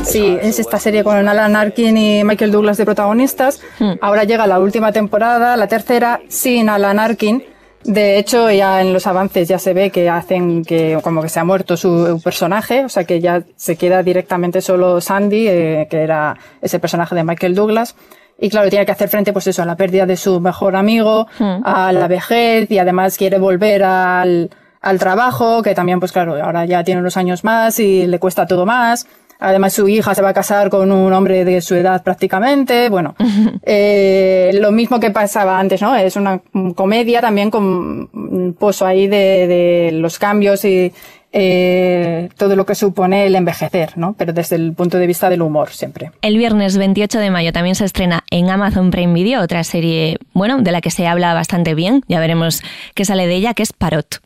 Sí, 0.07 0.37
es 0.41 0.57
esta 0.57 0.79
serie 0.79 1.03
con 1.03 1.27
Alan 1.27 1.55
Arkin 1.55 1.97
y 1.97 2.23
Michael 2.23 2.51
Douglas 2.51 2.77
de 2.77 2.85
protagonistas. 2.85 3.61
Ahora 3.99 4.23
llega 4.23 4.47
la 4.47 4.59
última 4.59 4.93
temporada, 4.93 5.57
la 5.57 5.67
tercera, 5.67 6.21
sin 6.29 6.69
Alan 6.69 6.97
Arkin. 6.97 7.43
De 7.83 8.17
hecho, 8.17 8.49
ya 8.49 8.81
en 8.81 8.93
los 8.93 9.05
avances 9.05 9.47
ya 9.47 9.59
se 9.59 9.73
ve 9.73 9.91
que 9.91 10.09
hacen 10.09 10.63
que 10.63 10.97
como 11.03 11.21
que 11.21 11.29
se 11.29 11.39
ha 11.39 11.43
muerto 11.43 11.77
su 11.77 12.19
personaje, 12.23 12.85
o 12.85 12.89
sea 12.89 13.03
que 13.03 13.19
ya 13.19 13.43
se 13.55 13.75
queda 13.75 14.01
directamente 14.01 14.61
solo 14.61 15.01
Sandy, 15.01 15.47
eh, 15.47 15.87
que 15.89 15.97
era 15.97 16.37
ese 16.61 16.79
personaje 16.79 17.13
de 17.13 17.23
Michael 17.23 17.53
Douglas. 17.55 17.95
Y 18.39 18.49
claro, 18.49 18.69
tiene 18.69 18.85
que 18.85 18.91
hacer 18.91 19.09
frente 19.09 19.33
pues 19.33 19.47
eso, 19.47 19.61
a 19.61 19.65
la 19.65 19.75
pérdida 19.75 20.05
de 20.05 20.15
su 20.15 20.39
mejor 20.39 20.75
amigo, 20.75 21.27
a 21.39 21.91
la 21.91 22.07
vejez 22.07 22.69
y 22.71 22.77
además 22.77 23.17
quiere 23.17 23.39
volver 23.39 23.83
al, 23.83 24.51
al 24.79 24.99
trabajo, 24.99 25.61
que 25.63 25.73
también 25.73 25.99
pues 25.99 26.11
claro, 26.11 26.41
ahora 26.41 26.65
ya 26.65 26.83
tiene 26.83 27.01
unos 27.01 27.17
años 27.17 27.43
más 27.43 27.79
y 27.79 28.05
le 28.05 28.19
cuesta 28.19 28.45
todo 28.45 28.65
más. 28.65 29.07
Además, 29.39 29.74
su 29.74 29.88
hija 29.88 30.15
se 30.15 30.22
va 30.22 30.29
a 30.29 30.34
casar 30.34 30.70
con 30.70 30.91
un 30.91 31.13
hombre 31.13 31.46
de 31.46 31.62
su 31.62 31.75
edad 31.75 32.03
prácticamente. 32.03 32.89
Bueno, 32.89 33.15
eh, 33.63 34.51
lo 34.56 34.72
mismo 34.72 35.00
que 35.00 35.12
pasaba 35.12 35.60
antes, 35.60 35.82
¿no? 35.82 35.96
Es 35.96 36.15
una 36.15 36.41
comedia 36.75 37.22
también 37.22 37.51
con 37.51 38.10
un 38.13 38.56
pozo 38.58 38.86
ahí 38.86 39.08
de, 39.08 39.48
de 39.48 39.91
los 39.94 40.17
cambios 40.20 40.65
y 40.65 40.91
eh, 41.34 42.29
todo 42.38 42.56
lo 42.56 42.65
que 42.65 42.74
supone 42.74 43.25
el 43.25 43.36
envejecer, 43.36 43.98
¿no? 43.98 44.15
Pero 44.17 44.34
desde 44.34 44.56
el 44.56 44.74
punto 44.74 44.98
de 44.98 45.08
vista 45.08 45.29
del 45.29 45.42
humor 45.42 45.70
siempre. 45.70 46.11
El 46.22 46.38
viernes 46.38 46.77
28 46.77 47.20
de 47.20 47.31
mayo 47.31 47.51
también 47.51 47.75
se 47.75 47.85
estrena 47.85 48.24
en 48.31 48.50
Amazon 48.50 48.92
Prime 48.92 49.14
Video 49.14 49.42
otra 49.42 49.64
serie, 49.64 50.18
bueno, 50.33 50.59
de 50.59 50.72
la 50.72 50.81
que 50.81 50.90
se 50.90 51.05
habla 51.05 51.33
bastante 51.33 51.75
bien, 51.75 52.01
ya 52.07 52.20
veremos 52.20 52.64
qué 52.96 53.05
sale 53.05 53.27
de 53.27 53.35
ella, 53.35 53.53
que 53.53 53.64
es 53.64 53.74
Parot. 53.74 54.22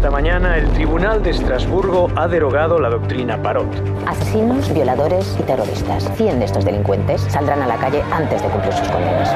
Esta 0.00 0.10
mañana 0.10 0.56
el 0.56 0.66
Tribunal 0.70 1.22
de 1.22 1.28
Estrasburgo 1.28 2.08
ha 2.16 2.26
derogado 2.26 2.80
la 2.80 2.88
doctrina 2.88 3.36
Parot. 3.42 3.68
Asesinos, 4.06 4.72
violadores 4.72 5.36
y 5.38 5.42
terroristas. 5.42 6.10
100 6.16 6.38
de 6.38 6.46
estos 6.46 6.64
delincuentes 6.64 7.20
saldrán 7.28 7.60
a 7.60 7.66
la 7.66 7.76
calle 7.76 8.02
antes 8.10 8.42
de 8.42 8.48
cumplir 8.48 8.72
sus 8.72 8.88
condenas. 8.88 9.30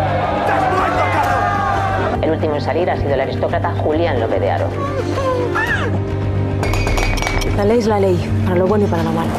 El 2.22 2.31
último 2.31 2.55
en 2.55 2.62
salir 2.62 2.88
ha 2.88 2.96
sido 2.96 3.12
el 3.12 3.20
aristócrata 3.20 3.74
Julián 3.74 4.18
López 4.18 4.40
de 4.40 4.50
Aro. 4.50 4.68
La 7.59 7.66
ley 7.66 7.81
es 7.81 7.87
la 7.87 8.00
ley, 8.00 8.18
para 8.46 8.57
lo 8.57 8.66
bueno 8.66 8.87
y 8.87 8.88
para 8.88 9.03
lo 9.03 9.12
malo. 9.12 9.33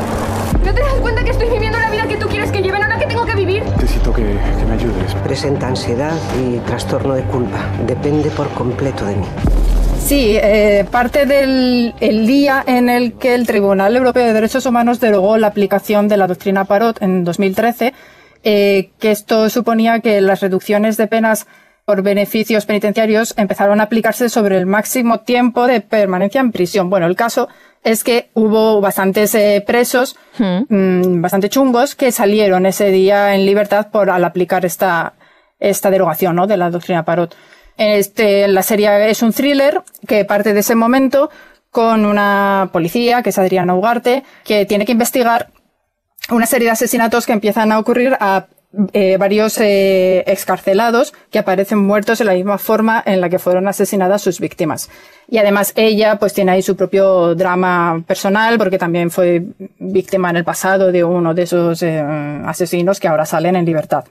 ¿No 0.63 0.73
te 0.75 0.79
das 0.79 0.93
cuenta 1.01 1.23
que 1.23 1.31
estoy 1.31 1.49
viviendo 1.49 1.79
la 1.79 1.89
vida 1.89 2.05
que 2.07 2.17
tú 2.17 2.27
quieres 2.27 2.51
que 2.51 2.61
lleven 2.61 2.83
ahora 2.83 2.99
que 2.99 3.07
tengo 3.07 3.25
que 3.25 3.33
vivir? 3.33 3.63
Necesito 3.63 4.13
que, 4.13 4.21
que 4.21 4.65
me 4.67 4.73
ayudes. 4.75 5.15
Presenta 5.23 5.69
ansiedad 5.69 6.13
y 6.39 6.59
trastorno 6.59 7.15
de 7.15 7.23
culpa. 7.23 7.65
Depende 7.87 8.29
por 8.29 8.47
completo 8.49 9.05
de 9.05 9.15
mí. 9.15 9.25
Sí, 10.05 10.37
eh, 10.39 10.85
parte 10.91 11.25
del 11.25 11.95
el 11.99 12.27
día 12.27 12.63
en 12.67 12.89
el 12.89 13.13
que 13.13 13.33
el 13.33 13.47
Tribunal 13.47 13.95
Europeo 13.95 14.23
de 14.23 14.33
Derechos 14.33 14.67
Humanos 14.67 14.99
derogó 14.99 15.37
la 15.37 15.47
aplicación 15.47 16.07
de 16.07 16.15
la 16.15 16.27
doctrina 16.27 16.65
Parot 16.65 17.01
en 17.01 17.23
2013, 17.23 17.91
eh, 18.43 18.91
que 18.99 19.09
esto 19.09 19.49
suponía 19.49 20.01
que 20.01 20.21
las 20.21 20.41
reducciones 20.41 20.97
de 20.97 21.07
penas 21.07 21.47
por 21.85 22.03
beneficios 22.03 22.67
penitenciarios 22.67 23.33
empezaron 23.35 23.79
a 23.79 23.85
aplicarse 23.85 24.29
sobre 24.29 24.57
el 24.57 24.67
máximo 24.67 25.21
tiempo 25.21 25.65
de 25.65 25.81
permanencia 25.81 26.39
en 26.39 26.51
prisión. 26.51 26.91
Bueno, 26.91 27.07
el 27.07 27.15
caso 27.15 27.49
es 27.83 28.03
que 28.03 28.29
hubo 28.35 28.81
bastantes 28.81 29.33
eh, 29.33 29.63
presos, 29.65 30.15
mm, 30.37 31.19
bastante 31.19 31.49
chungos, 31.49 31.95
que 31.95 32.11
salieron 32.11 32.67
ese 32.67 32.91
día 32.91 33.33
en 33.33 33.43
libertad 33.43 33.87
por 33.91 34.11
al 34.11 34.23
aplicar 34.23 34.65
esta, 34.65 35.13
esta 35.59 35.89
derogación 35.89 36.35
¿no? 36.35 36.45
de 36.45 36.57
la 36.57 36.69
doctrina 36.69 37.03
Parot. 37.03 37.35
Este, 37.77 38.47
la 38.47 38.63
serie 38.63 39.09
es 39.09 39.21
un 39.21 39.33
thriller 39.33 39.81
que 40.07 40.25
parte 40.25 40.53
de 40.53 40.61
ese 40.61 40.75
momento 40.75 41.29
con 41.71 42.05
una 42.05 42.69
policía, 42.71 43.21
que 43.21 43.31
es 43.31 43.37
Adriana 43.37 43.75
Ugarte, 43.75 44.23
que 44.45 44.65
tiene 44.65 44.85
que 44.85 44.93
investigar 44.93 45.49
una 46.29 46.45
serie 46.45 46.67
de 46.67 46.71
asesinatos 46.71 47.25
que 47.25 47.33
empiezan 47.33 47.71
a 47.71 47.79
ocurrir 47.79 48.17
a 48.19 48.47
eh, 48.91 49.15
varios 49.17 49.57
eh, 49.59 50.23
excarcelados 50.27 51.13
que 51.31 51.39
aparecen 51.39 51.79
muertos 51.79 52.19
en 52.19 52.27
la 52.27 52.33
misma 52.33 52.57
forma 52.57 53.01
en 53.05 53.21
la 53.21 53.29
que 53.29 53.39
fueron 53.39 53.67
asesinadas 53.67 54.21
sus 54.21 54.39
víctimas. 54.39 54.89
Y 55.29 55.37
además 55.37 55.71
ella 55.75 56.17
pues 56.17 56.33
tiene 56.33 56.51
ahí 56.51 56.61
su 56.61 56.75
propio 56.75 57.35
drama 57.35 58.03
personal 58.05 58.57
porque 58.57 58.77
también 58.77 59.11
fue 59.11 59.43
víctima 59.79 60.29
en 60.29 60.37
el 60.37 60.43
pasado 60.43 60.91
de 60.91 61.03
uno 61.03 61.33
de 61.33 61.43
esos 61.43 61.83
eh, 61.83 61.99
asesinos 62.45 62.99
que 62.99 63.07
ahora 63.07 63.25
salen 63.25 63.55
en 63.55 63.65
libertad. 63.65 64.03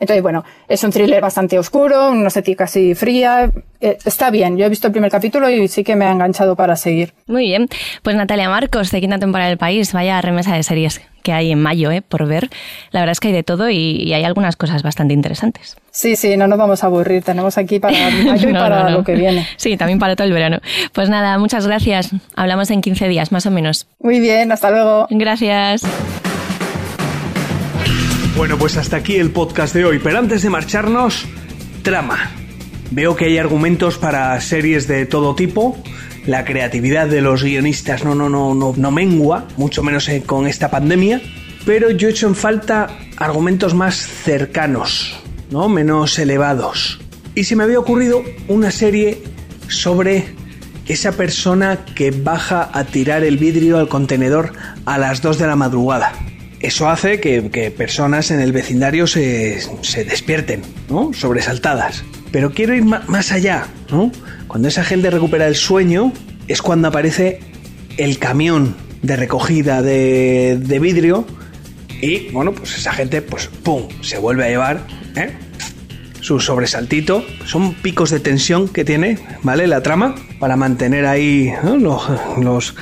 Entonces, 0.00 0.22
bueno, 0.22 0.44
es 0.66 0.82
un 0.82 0.90
thriller 0.90 1.20
bastante 1.20 1.58
oscuro, 1.58 2.10
una 2.10 2.28
estética 2.28 2.64
así 2.64 2.94
fría. 2.94 3.50
Eh, 3.80 3.98
está 4.04 4.30
bien, 4.30 4.56
yo 4.56 4.64
he 4.64 4.68
visto 4.68 4.86
el 4.86 4.92
primer 4.92 5.10
capítulo 5.10 5.48
y 5.50 5.68
sí 5.68 5.84
que 5.84 5.94
me 5.94 6.06
ha 6.06 6.10
enganchado 6.10 6.56
para 6.56 6.74
seguir. 6.74 7.12
Muy 7.26 7.44
bien. 7.44 7.68
Pues 8.02 8.16
Natalia 8.16 8.48
Marcos, 8.48 8.90
de 8.90 9.00
Quinta 9.00 9.18
Temporada 9.18 9.50
del 9.50 9.58
País, 9.58 9.92
vaya 9.92 10.20
remesa 10.22 10.54
de 10.56 10.62
series 10.62 11.02
que 11.22 11.32
hay 11.34 11.52
en 11.52 11.60
mayo, 11.60 11.90
¿eh? 11.90 12.00
Por 12.00 12.26
ver. 12.26 12.48
La 12.92 13.00
verdad 13.00 13.12
es 13.12 13.20
que 13.20 13.28
hay 13.28 13.34
de 13.34 13.42
todo 13.42 13.68
y, 13.68 13.76
y 14.02 14.14
hay 14.14 14.24
algunas 14.24 14.56
cosas 14.56 14.82
bastante 14.82 15.12
interesantes. 15.12 15.76
Sí, 15.90 16.16
sí, 16.16 16.34
no 16.38 16.46
nos 16.46 16.58
vamos 16.58 16.82
a 16.82 16.86
aburrir. 16.86 17.22
Tenemos 17.22 17.58
aquí 17.58 17.78
para 17.78 17.94
mayo 18.24 18.48
y 18.50 18.52
para 18.54 18.84
no, 18.84 18.90
no. 18.90 18.96
lo 18.98 19.04
que 19.04 19.14
viene. 19.14 19.46
Sí, 19.56 19.76
también 19.76 19.98
para 19.98 20.16
todo 20.16 20.26
el 20.26 20.32
verano. 20.32 20.60
Pues 20.94 21.10
nada, 21.10 21.36
muchas 21.38 21.66
gracias. 21.66 22.10
Hablamos 22.36 22.70
en 22.70 22.80
15 22.80 23.08
días, 23.08 23.32
más 23.32 23.44
o 23.44 23.50
menos. 23.50 23.86
Muy 23.98 24.18
bien, 24.18 24.50
hasta 24.50 24.70
luego. 24.70 25.06
Gracias. 25.10 25.82
Bueno, 28.40 28.56
pues 28.56 28.78
hasta 28.78 28.96
aquí 28.96 29.16
el 29.16 29.32
podcast 29.32 29.74
de 29.74 29.84
hoy, 29.84 30.00
pero 30.02 30.18
antes 30.18 30.40
de 30.40 30.48
marcharnos, 30.48 31.26
trama. 31.82 32.30
Veo 32.90 33.14
que 33.14 33.26
hay 33.26 33.36
argumentos 33.36 33.98
para 33.98 34.40
series 34.40 34.88
de 34.88 35.04
todo 35.04 35.34
tipo. 35.34 35.76
La 36.24 36.46
creatividad 36.46 37.06
de 37.06 37.20
los 37.20 37.42
guionistas 37.42 38.02
no, 38.02 38.14
no, 38.14 38.30
no, 38.30 38.54
no, 38.54 38.72
no 38.74 38.90
mengua, 38.90 39.46
mucho 39.58 39.82
menos 39.82 40.08
eh, 40.08 40.22
con 40.24 40.46
esta 40.46 40.70
pandemia. 40.70 41.20
Pero 41.66 41.90
yo 41.90 42.08
echo 42.08 42.28
en 42.28 42.34
falta 42.34 42.88
argumentos 43.18 43.74
más 43.74 43.96
cercanos, 43.96 45.20
¿no? 45.50 45.68
Menos 45.68 46.18
elevados. 46.18 46.98
Y 47.34 47.44
se 47.44 47.56
me 47.56 47.64
había 47.64 47.78
ocurrido 47.78 48.22
una 48.48 48.70
serie 48.70 49.22
sobre 49.68 50.34
esa 50.88 51.12
persona 51.12 51.84
que 51.94 52.10
baja 52.10 52.70
a 52.72 52.84
tirar 52.84 53.22
el 53.22 53.36
vidrio 53.36 53.76
al 53.76 53.90
contenedor 53.90 54.54
a 54.86 54.96
las 54.96 55.20
2 55.20 55.36
de 55.36 55.46
la 55.46 55.56
madrugada. 55.56 56.29
Eso 56.60 56.88
hace 56.90 57.20
que, 57.20 57.72
personas 57.76 58.30
en 58.30 58.40
el 58.40 58.52
vecindario 58.52 59.06
se, 59.06 59.60
se 59.82 60.04
despierten, 60.04 60.62
¿no? 60.90 61.12
Sobresaltadas. 61.14 62.04
Pero 62.32 62.52
quiero 62.52 62.74
ir 62.74 62.84
más 62.84 63.32
allá, 63.32 63.66
¿no? 63.90 64.12
Cuando 64.46 64.68
esa 64.68 64.84
gente 64.84 65.10
recupera 65.10 65.46
el 65.48 65.56
sueño, 65.56 66.12
es 66.48 66.60
cuando 66.62 66.88
aparece 66.88 67.40
el 67.96 68.18
camión 68.18 68.76
de 69.02 69.16
recogida 69.16 69.80
de, 69.82 70.58
de 70.60 70.78
vidrio 70.78 71.26
y, 72.02 72.28
bueno, 72.30 72.52
pues 72.52 72.76
esa 72.76 72.92
gente, 72.92 73.22
pues, 73.22 73.46
¡pum!, 73.62 73.88
se 74.02 74.18
vuelve 74.18 74.44
a 74.44 74.48
llevar, 74.48 74.86
¿eh? 75.16 75.32
Su 76.20 76.38
sobresaltito. 76.40 77.24
Son 77.46 77.72
picos 77.74 78.10
de 78.10 78.20
tensión 78.20 78.68
que 78.68 78.84
tiene, 78.84 79.18
¿vale? 79.42 79.66
La 79.66 79.82
trama, 79.82 80.14
para 80.38 80.56
mantener 80.56 81.06
ahí 81.06 81.50
los, 81.78 82.02
los 82.38 82.74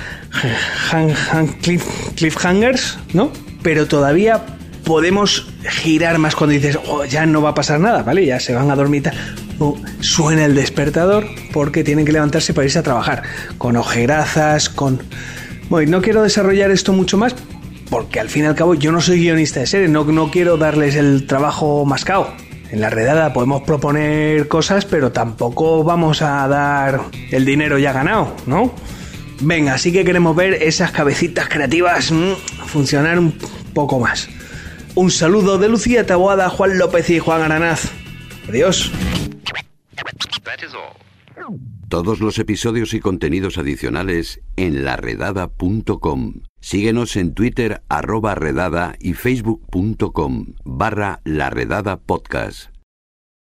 han- 0.90 1.14
han- 1.32 1.48
cliff- 1.60 2.12
cliffhangers, 2.16 2.98
¿no? 3.12 3.30
Pero 3.62 3.86
todavía 3.86 4.44
podemos 4.84 5.48
girar 5.62 6.18
más 6.18 6.34
cuando 6.34 6.54
dices, 6.54 6.78
oh, 6.86 7.04
ya 7.04 7.26
no 7.26 7.42
va 7.42 7.50
a 7.50 7.54
pasar 7.54 7.80
nada, 7.80 8.02
¿vale? 8.02 8.24
Ya 8.24 8.40
se 8.40 8.54
van 8.54 8.70
a 8.70 8.76
dormir. 8.76 9.10
suena 10.00 10.44
el 10.44 10.54
despertador 10.54 11.26
porque 11.52 11.84
tienen 11.84 12.04
que 12.04 12.12
levantarse 12.12 12.54
para 12.54 12.64
irse 12.64 12.78
a 12.78 12.82
trabajar. 12.82 13.22
Con 13.58 13.76
ojerazas, 13.76 14.68
con... 14.68 15.02
Bueno, 15.68 15.90
no 15.90 16.02
quiero 16.02 16.22
desarrollar 16.22 16.70
esto 16.70 16.92
mucho 16.92 17.18
más 17.18 17.34
porque 17.90 18.20
al 18.20 18.28
fin 18.28 18.44
y 18.44 18.46
al 18.46 18.54
cabo 18.54 18.74
yo 18.74 18.92
no 18.92 19.00
soy 19.00 19.20
guionista 19.20 19.60
de 19.60 19.66
serie, 19.66 19.88
no, 19.88 20.04
no 20.04 20.30
quiero 20.30 20.56
darles 20.56 20.94
el 20.94 21.26
trabajo 21.26 21.84
mascado. 21.84 22.28
En 22.70 22.80
la 22.80 22.90
redada 22.90 23.32
podemos 23.32 23.62
proponer 23.62 24.46
cosas, 24.46 24.84
pero 24.84 25.10
tampoco 25.10 25.84
vamos 25.84 26.20
a 26.20 26.46
dar 26.48 27.00
el 27.30 27.44
dinero 27.46 27.78
ya 27.78 27.92
ganado, 27.92 28.34
¿no? 28.46 28.74
Venga, 29.40 29.78
sí 29.78 29.92
que 29.92 30.04
queremos 30.04 30.34
ver 30.34 30.54
esas 30.54 30.90
cabecitas 30.90 31.48
creativas 31.48 32.10
mm, 32.10 32.34
funcionar 32.66 33.18
un 33.18 33.32
poco 33.72 34.00
más. 34.00 34.28
Un 34.94 35.10
saludo 35.10 35.58
de 35.58 35.68
Lucía 35.68 36.06
Taboada, 36.06 36.50
Juan 36.50 36.78
López 36.78 37.08
y 37.10 37.18
Juan 37.20 37.42
Aranaz. 37.42 37.92
Adiós. 38.48 38.90
Todos 41.88 42.20
los 42.20 42.38
episodios 42.38 42.92
y 42.94 43.00
contenidos 43.00 43.58
adicionales 43.58 44.40
en 44.56 44.84
laredada.com. 44.84 46.34
Síguenos 46.60 47.16
en 47.16 47.32
Twitter 47.32 47.82
arroba 47.88 48.34
redada 48.34 48.96
y 48.98 49.14
facebook.com 49.14 50.54
barra 50.64 51.20
laredada 51.24 51.98
podcast. 51.98 52.77